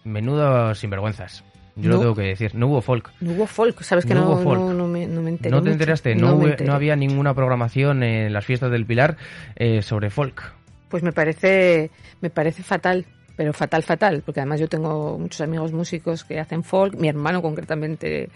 menudo 0.09 0.75
sinvergüenzas. 0.75 1.43
Yo 1.75 1.89
lo 1.89 1.95
No. 1.95 2.01
tengo 2.01 2.15
que 2.15 2.23
decir, 2.23 2.55
no 2.55 2.67
hubo 2.67 2.81
folk. 2.81 3.09
No 3.21 3.31
hubo 3.31 3.47
folk, 3.47 3.81
¿sabes 3.83 4.05
que 4.05 4.13
No 4.13 4.21
no, 4.21 4.27
hubo 4.31 4.41
folk. 4.43 4.59
no, 4.59 4.73
no 4.73 4.87
me, 4.87 5.07
no 5.07 5.21
me 5.21 5.29
enteré 5.29 5.51
¿No 5.51 5.57
te 5.57 5.61
mucho. 5.69 5.71
enteraste? 5.73 6.13
No, 6.15 6.35
hubo- 6.35 6.47
no 6.65 6.73
había 6.73 6.95
ninguna 6.97 7.33
programación 7.33 8.03
en 8.03 8.33
las 8.33 8.43
fiestas 8.45 8.69
del 8.71 8.85
Pilar 8.85 9.15
eh, 9.55 9.81
sobre 9.81 10.09
folk. 10.09 10.43
Pues 10.89 11.03
me 11.03 11.13
parece, 11.13 11.89
me 12.19 12.29
parece 12.29 12.63
fatal, 12.63 13.05
pero 13.37 13.53
fatal, 13.53 13.83
fatal, 13.83 14.23
porque 14.25 14.41
además 14.41 14.59
yo 14.59 14.67
tengo 14.67 15.17
muchos 15.17 15.39
amigos 15.39 15.71
músicos 15.71 16.25
que 16.25 16.39
hacen 16.39 16.63
folk, 16.63 16.95
mi 16.95 17.07
hermano 17.07 17.41
concretamente, 17.41 18.29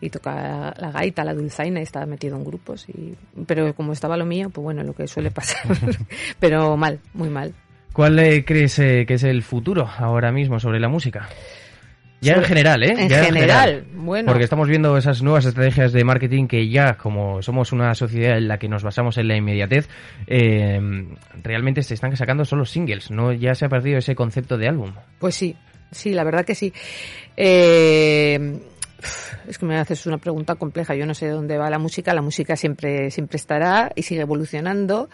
y 0.00 0.10
toca 0.10 0.72
la 0.78 0.92
gaita, 0.92 1.24
la 1.24 1.34
dulzaina, 1.34 1.80
y 1.80 1.82
está 1.82 2.06
metido 2.06 2.36
en 2.36 2.44
grupos, 2.44 2.88
y, 2.88 3.16
pero 3.46 3.74
como 3.74 3.92
estaba 3.92 4.16
lo 4.16 4.26
mío, 4.26 4.50
pues 4.50 4.62
bueno, 4.62 4.84
lo 4.84 4.92
que 4.92 5.08
suele 5.08 5.32
pasar, 5.32 5.62
pero 6.38 6.76
mal, 6.76 7.00
muy 7.14 7.30
mal. 7.30 7.54
¿Cuál 7.94 8.18
eh, 8.18 8.44
crees 8.44 8.76
eh, 8.80 9.04
que 9.06 9.14
es 9.14 9.22
el 9.22 9.42
futuro 9.44 9.88
ahora 9.98 10.32
mismo 10.32 10.58
sobre 10.58 10.80
la 10.80 10.88
música? 10.88 11.28
Ya 12.20 12.34
en 12.34 12.42
general, 12.42 12.82
¿eh? 12.82 12.94
En 12.98 13.08
Ya 13.08 13.24
general, 13.24 13.84
bueno. 13.92 14.26
Porque 14.32 14.44
estamos 14.44 14.66
viendo 14.66 14.96
esas 14.96 15.22
nuevas 15.22 15.44
estrategias 15.44 15.92
de 15.92 16.02
marketing 16.02 16.48
que 16.48 16.68
ya, 16.68 16.94
como 16.96 17.40
somos 17.40 17.70
una 17.70 17.94
sociedad 17.94 18.36
en 18.36 18.48
la 18.48 18.58
que 18.58 18.68
nos 18.68 18.82
basamos 18.82 19.16
en 19.18 19.28
la 19.28 19.36
inmediatez, 19.36 19.88
eh, 20.26 20.80
realmente 21.42 21.84
se 21.84 21.94
están 21.94 22.16
sacando 22.16 22.44
solo 22.44 22.64
singles, 22.64 23.12
no 23.12 23.32
ya 23.32 23.54
se 23.54 23.66
ha 23.66 23.68
perdido 23.68 23.98
ese 23.98 24.16
concepto 24.16 24.58
de 24.58 24.68
álbum. 24.68 24.92
Pues 25.20 25.36
sí, 25.36 25.54
sí, 25.92 26.14
la 26.14 26.24
verdad 26.24 26.44
que 26.44 26.56
sí. 26.56 26.72
Eh, 27.36 28.58
es 29.46 29.58
que 29.58 29.66
me 29.66 29.78
haces 29.78 30.06
una 30.06 30.18
pregunta 30.18 30.54
compleja. 30.56 30.94
Yo 30.94 31.06
no 31.06 31.14
sé 31.14 31.28
dónde 31.28 31.58
va 31.58 31.70
la 31.70 31.78
música. 31.78 32.14
La 32.14 32.22
música 32.22 32.56
siempre, 32.56 33.10
siempre 33.10 33.36
estará 33.36 33.92
y 33.94 34.02
sigue 34.02 34.22
evolucionando. 34.22 35.10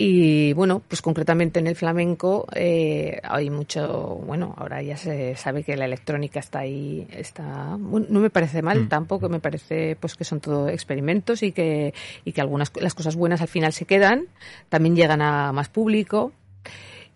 Y 0.00 0.52
bueno, 0.52 0.80
pues 0.86 1.02
concretamente 1.02 1.58
en 1.58 1.66
el 1.66 1.74
flamenco 1.74 2.46
eh, 2.54 3.20
hay 3.24 3.50
mucho, 3.50 4.22
bueno, 4.24 4.54
ahora 4.56 4.80
ya 4.80 4.96
se 4.96 5.34
sabe 5.34 5.64
que 5.64 5.76
la 5.76 5.86
electrónica 5.86 6.38
está 6.38 6.60
ahí, 6.60 7.04
está, 7.10 7.74
bueno, 7.76 8.06
no 8.08 8.20
me 8.20 8.30
parece 8.30 8.62
mal 8.62 8.84
Mm. 8.84 8.88
tampoco, 8.88 9.28
me 9.28 9.40
parece 9.40 9.96
pues 9.98 10.14
que 10.14 10.22
son 10.22 10.38
todo 10.38 10.68
experimentos 10.68 11.42
y 11.42 11.50
que, 11.50 11.94
y 12.24 12.30
que 12.30 12.40
algunas 12.40 12.70
las 12.80 12.94
cosas 12.94 13.16
buenas 13.16 13.40
al 13.40 13.48
final 13.48 13.72
se 13.72 13.86
quedan, 13.86 14.26
también 14.68 14.94
llegan 14.94 15.20
a 15.20 15.50
más 15.50 15.68
público. 15.68 16.30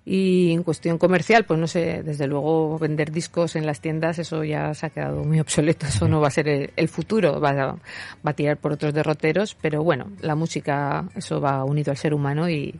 Y 0.05 0.51
en 0.51 0.65
cuestión 0.65 0.99
comercial, 0.99 1.45
pues 1.45 1.61
no 1.61 1.69
sé, 1.69 2.03
desde 2.03 2.27
luego 2.27 2.77
vender 2.77 3.12
discos 3.12 3.55
en 3.55 3.67
las 3.67 3.81
tiendas, 3.81 4.19
eso 4.19 4.43
ya 4.43 4.75
se 4.75 4.87
ha 4.87 4.91
quedado 4.91 5.23
muy 5.23 5.38
obsoleto, 5.38 5.87
eso 5.87 6.09
no 6.09 6.21
va 6.21 6.27
a 6.27 6.31
ser 6.33 6.49
el, 6.49 6.71
el 6.75 6.88
futuro, 6.88 7.41
va 7.41 7.51
a, 7.51 7.55
va 7.55 7.79
a 8.25 8.33
tirar 8.33 8.57
por 8.57 8.73
otros 8.73 8.93
derroteros, 8.95 9.55
pero 9.61 9.85
bueno, 9.85 10.11
la 10.21 10.35
música, 10.35 11.05
eso 11.15 11.41
va 11.41 11.65
unido 11.65 11.93
al 11.93 11.97
ser 11.99 12.15
humano 12.15 12.51
y, 12.51 12.75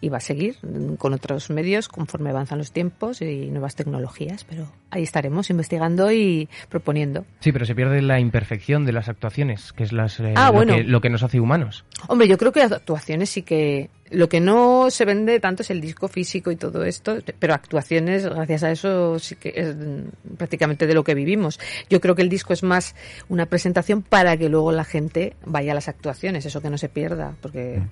y 0.00 0.08
va 0.08 0.18
a 0.18 0.20
seguir 0.20 0.56
con 0.98 1.14
otros 1.14 1.50
medios 1.50 1.88
conforme 1.88 2.30
avanzan 2.30 2.58
los 2.58 2.70
tiempos 2.70 3.22
y 3.22 3.50
nuevas 3.50 3.74
tecnologías, 3.74 4.44
pero 4.44 4.70
ahí 4.90 5.02
estaremos 5.02 5.50
investigando 5.50 6.12
y 6.12 6.48
proponiendo. 6.68 7.24
Sí, 7.40 7.50
pero 7.50 7.66
se 7.66 7.74
pierde 7.74 8.02
la 8.02 8.20
imperfección 8.20 8.84
de 8.84 8.92
las 8.92 9.08
actuaciones, 9.08 9.72
que 9.72 9.82
es 9.82 9.92
las, 9.92 10.20
eh, 10.20 10.34
Ah, 10.36 10.46
lo, 10.48 10.52
bueno. 10.52 10.76
que, 10.76 10.84
lo 10.84 11.00
que 11.00 11.10
nos 11.10 11.24
hace 11.24 11.40
humanos. 11.40 11.84
Hombre, 12.06 12.28
yo 12.28 12.38
creo 12.38 12.52
que 12.52 12.60
las 12.60 12.70
actuaciones 12.70 13.30
sí 13.30 13.42
que 13.42 13.90
Lo 14.10 14.28
que 14.30 14.40
no 14.40 14.88
se 14.90 15.04
vende 15.04 15.38
tanto 15.40 15.62
es 15.62 15.70
el 15.70 15.80
disco 15.82 16.08
físico 16.08 16.50
y 16.50 16.56
todo 16.56 16.67
esto, 16.84 17.18
pero 17.38 17.54
actuaciones, 17.54 18.24
gracias 18.24 18.62
a 18.62 18.70
eso, 18.70 19.18
sí 19.18 19.36
que 19.36 19.52
es 19.54 19.74
mm, 19.76 20.36
prácticamente 20.36 20.86
de 20.86 20.94
lo 20.94 21.04
que 21.04 21.14
vivimos. 21.14 21.58
Yo 21.90 22.00
creo 22.00 22.14
que 22.14 22.22
el 22.22 22.28
disco 22.28 22.52
es 22.52 22.62
más 22.62 22.94
una 23.28 23.46
presentación 23.46 24.02
para 24.02 24.36
que 24.36 24.48
luego 24.48 24.72
la 24.72 24.84
gente 24.84 25.34
vaya 25.44 25.72
a 25.72 25.74
las 25.74 25.88
actuaciones, 25.88 26.44
eso 26.46 26.60
que 26.60 26.70
no 26.70 26.78
se 26.78 26.88
pierda, 26.88 27.34
porque 27.40 27.82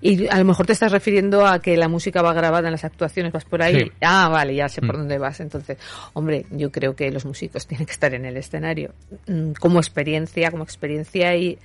y 0.00 0.26
a 0.28 0.38
lo 0.38 0.44
mejor 0.44 0.66
te 0.66 0.72
estás 0.72 0.90
refiriendo 0.90 1.46
a 1.46 1.60
que 1.60 1.76
la 1.76 1.88
música 1.88 2.20
va 2.22 2.32
grabada 2.32 2.68
en 2.68 2.72
las 2.72 2.84
actuaciones, 2.84 3.32
vas 3.32 3.44
por 3.44 3.62
ahí, 3.62 3.84
Sí. 3.84 3.92
ah, 4.00 4.28
vale, 4.28 4.54
ya 4.54 4.68
sé 4.68 4.80
por 4.80 4.96
Mm. 4.96 4.98
dónde 4.98 5.18
vas. 5.18 5.40
Entonces, 5.40 5.78
hombre, 6.14 6.46
yo 6.50 6.70
creo 6.72 6.96
que 6.96 7.10
los 7.10 7.24
músicos 7.24 7.66
tienen 7.66 7.86
que 7.86 7.92
estar 7.92 8.12
en 8.14 8.24
el 8.24 8.36
escenario 8.36 8.92
mm, 9.26 9.52
como 9.52 9.78
experiencia, 9.78 10.50
como 10.50 10.64
experiencia 10.64 11.34
y 11.36 11.58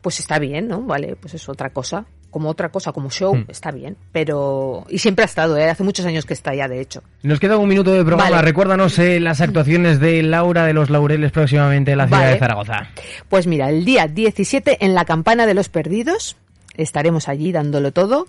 pues 0.00 0.18
está 0.20 0.38
bien, 0.38 0.68
¿no? 0.68 0.82
Vale, 0.82 1.16
pues 1.16 1.34
es 1.34 1.48
otra 1.48 1.70
cosa, 1.70 2.04
como 2.36 2.50
otra 2.50 2.68
cosa, 2.68 2.92
como 2.92 3.08
show, 3.10 3.34
Mm. 3.34 3.44
está 3.48 3.70
bien, 3.70 3.96
pero 4.12 4.84
y 4.90 4.98
siempre 4.98 5.22
ha 5.22 5.24
estado, 5.24 5.56
¿eh? 5.56 5.70
hace 5.70 5.82
muchos 5.82 6.04
años 6.04 6.26
que 6.26 6.34
está 6.34 6.54
ya, 6.54 6.68
de 6.68 6.82
hecho. 6.82 7.02
Nos 7.22 7.40
queda 7.40 7.56
un 7.56 7.66
minuto 7.66 7.92
de 7.94 8.04
programa. 8.04 8.28
Vale. 8.28 8.42
Recuérdanos 8.42 8.98
eh, 8.98 9.20
las 9.20 9.40
actuaciones 9.40 10.00
de 10.00 10.22
Laura 10.22 10.66
de 10.66 10.74
los 10.74 10.90
Laureles 10.90 11.32
próximamente 11.32 11.92
en 11.92 11.96
la 11.98 12.06
ciudad 12.08 12.20
Vale. 12.20 12.32
de 12.34 12.38
Zaragoza. 12.38 12.88
Pues 13.30 13.46
mira, 13.46 13.70
el 13.70 13.86
día 13.86 14.06
17 14.06 14.84
en 14.84 14.94
la 14.94 15.06
Campana 15.06 15.46
de 15.46 15.54
los 15.54 15.70
Perdidos 15.70 16.36
estaremos 16.76 17.26
allí 17.30 17.52
dándolo 17.52 17.90
todo 17.92 18.26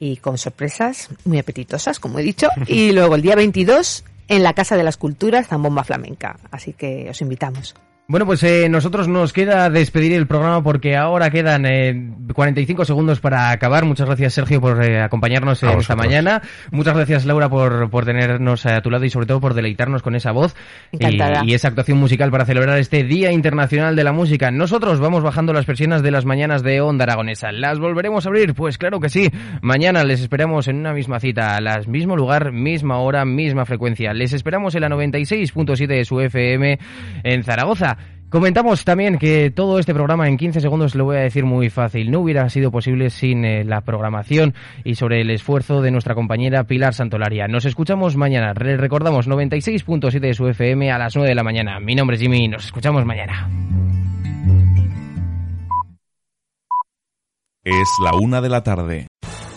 y 0.00 0.16
con 0.16 0.38
sorpresas 0.38 1.10
muy 1.26 1.38
apetitosas, 1.38 2.00
como 2.00 2.20
he 2.20 2.22
dicho. 2.22 2.48
Y 2.66 2.92
luego 2.92 3.16
el 3.16 3.20
día 3.20 3.36
22 3.36 4.02
en 4.28 4.42
la 4.42 4.54
Casa 4.54 4.78
de 4.78 4.82
las 4.82 4.96
Culturas, 4.96 5.48
Zambomba 5.48 5.84
Flamenca. 5.84 6.38
Así 6.50 6.72
que 6.72 7.08
os 7.10 7.20
invitamos. 7.20 7.74
Bueno, 8.12 8.26
pues 8.26 8.42
eh, 8.42 8.68
nosotros 8.68 9.08
nos 9.08 9.32
queda 9.32 9.70
despedir 9.70 10.12
el 10.12 10.26
programa 10.26 10.62
porque 10.62 10.98
ahora 10.98 11.30
quedan 11.30 11.64
eh, 11.64 12.12
45 12.34 12.84
segundos 12.84 13.20
para 13.20 13.50
acabar. 13.50 13.86
Muchas 13.86 14.06
gracias, 14.06 14.34
Sergio, 14.34 14.60
por 14.60 14.84
eh, 14.84 15.00
acompañarnos 15.00 15.62
eh, 15.62 15.68
esta 15.78 15.96
mañana. 15.96 16.42
Muchas 16.70 16.94
gracias, 16.94 17.24
Laura, 17.24 17.48
por, 17.48 17.88
por 17.88 18.04
tenernos 18.04 18.66
a 18.66 18.82
tu 18.82 18.90
lado 18.90 19.06
y 19.06 19.08
sobre 19.08 19.24
todo 19.24 19.40
por 19.40 19.54
deleitarnos 19.54 20.02
con 20.02 20.14
esa 20.14 20.30
voz 20.30 20.54
y, 20.90 21.06
y 21.46 21.54
esa 21.54 21.68
actuación 21.68 21.96
musical 21.96 22.30
para 22.30 22.44
celebrar 22.44 22.76
este 22.76 23.02
Día 23.02 23.32
Internacional 23.32 23.96
de 23.96 24.04
la 24.04 24.12
Música. 24.12 24.50
Nosotros 24.50 25.00
vamos 25.00 25.22
bajando 25.22 25.54
las 25.54 25.64
persianas 25.64 26.02
de 26.02 26.10
las 26.10 26.26
mañanas 26.26 26.62
de 26.62 26.82
Onda 26.82 27.04
Aragonesa. 27.04 27.50
¿Las 27.50 27.78
volveremos 27.78 28.26
a 28.26 28.28
abrir? 28.28 28.52
Pues 28.52 28.76
claro 28.76 29.00
que 29.00 29.08
sí. 29.08 29.30
Mañana 29.62 30.04
les 30.04 30.20
esperamos 30.20 30.68
en 30.68 30.76
una 30.76 30.92
misma 30.92 31.18
cita, 31.18 31.56
a 31.56 31.62
las 31.62 31.88
mismo 31.88 32.14
lugar, 32.14 32.52
misma 32.52 32.98
hora, 32.98 33.24
misma 33.24 33.64
frecuencia. 33.64 34.12
Les 34.12 34.34
esperamos 34.34 34.74
en 34.74 34.82
la 34.82 34.90
96.7 34.90 35.86
de 35.86 36.04
su 36.04 36.20
FM 36.20 36.78
en 37.24 37.42
Zaragoza. 37.42 37.96
Comentamos 38.32 38.86
también 38.86 39.18
que 39.18 39.50
todo 39.50 39.78
este 39.78 39.92
programa 39.92 40.26
en 40.26 40.38
15 40.38 40.62
segundos 40.62 40.94
lo 40.94 41.04
voy 41.04 41.18
a 41.18 41.20
decir 41.20 41.44
muy 41.44 41.68
fácil. 41.68 42.10
No 42.10 42.20
hubiera 42.20 42.48
sido 42.48 42.70
posible 42.70 43.10
sin 43.10 43.44
eh, 43.44 43.62
la 43.62 43.82
programación 43.82 44.54
y 44.84 44.94
sobre 44.94 45.20
el 45.20 45.28
esfuerzo 45.28 45.82
de 45.82 45.90
nuestra 45.90 46.14
compañera 46.14 46.64
Pilar 46.64 46.94
Santolaria. 46.94 47.46
Nos 47.46 47.66
escuchamos 47.66 48.16
mañana. 48.16 48.54
Les 48.54 48.80
recordamos 48.80 49.28
96.7 49.28 50.18
de 50.18 50.32
su 50.32 50.48
FM 50.48 50.90
a 50.90 50.96
las 50.96 51.14
9 51.14 51.28
de 51.28 51.34
la 51.34 51.42
mañana. 51.42 51.78
Mi 51.78 51.94
nombre 51.94 52.16
es 52.16 52.22
Jimmy. 52.22 52.48
Nos 52.48 52.64
escuchamos 52.64 53.04
mañana. 53.04 53.50
Es 57.62 57.88
la 58.02 58.16
una 58.18 58.40
de 58.40 58.48
la 58.48 58.62
tarde. 58.62 59.11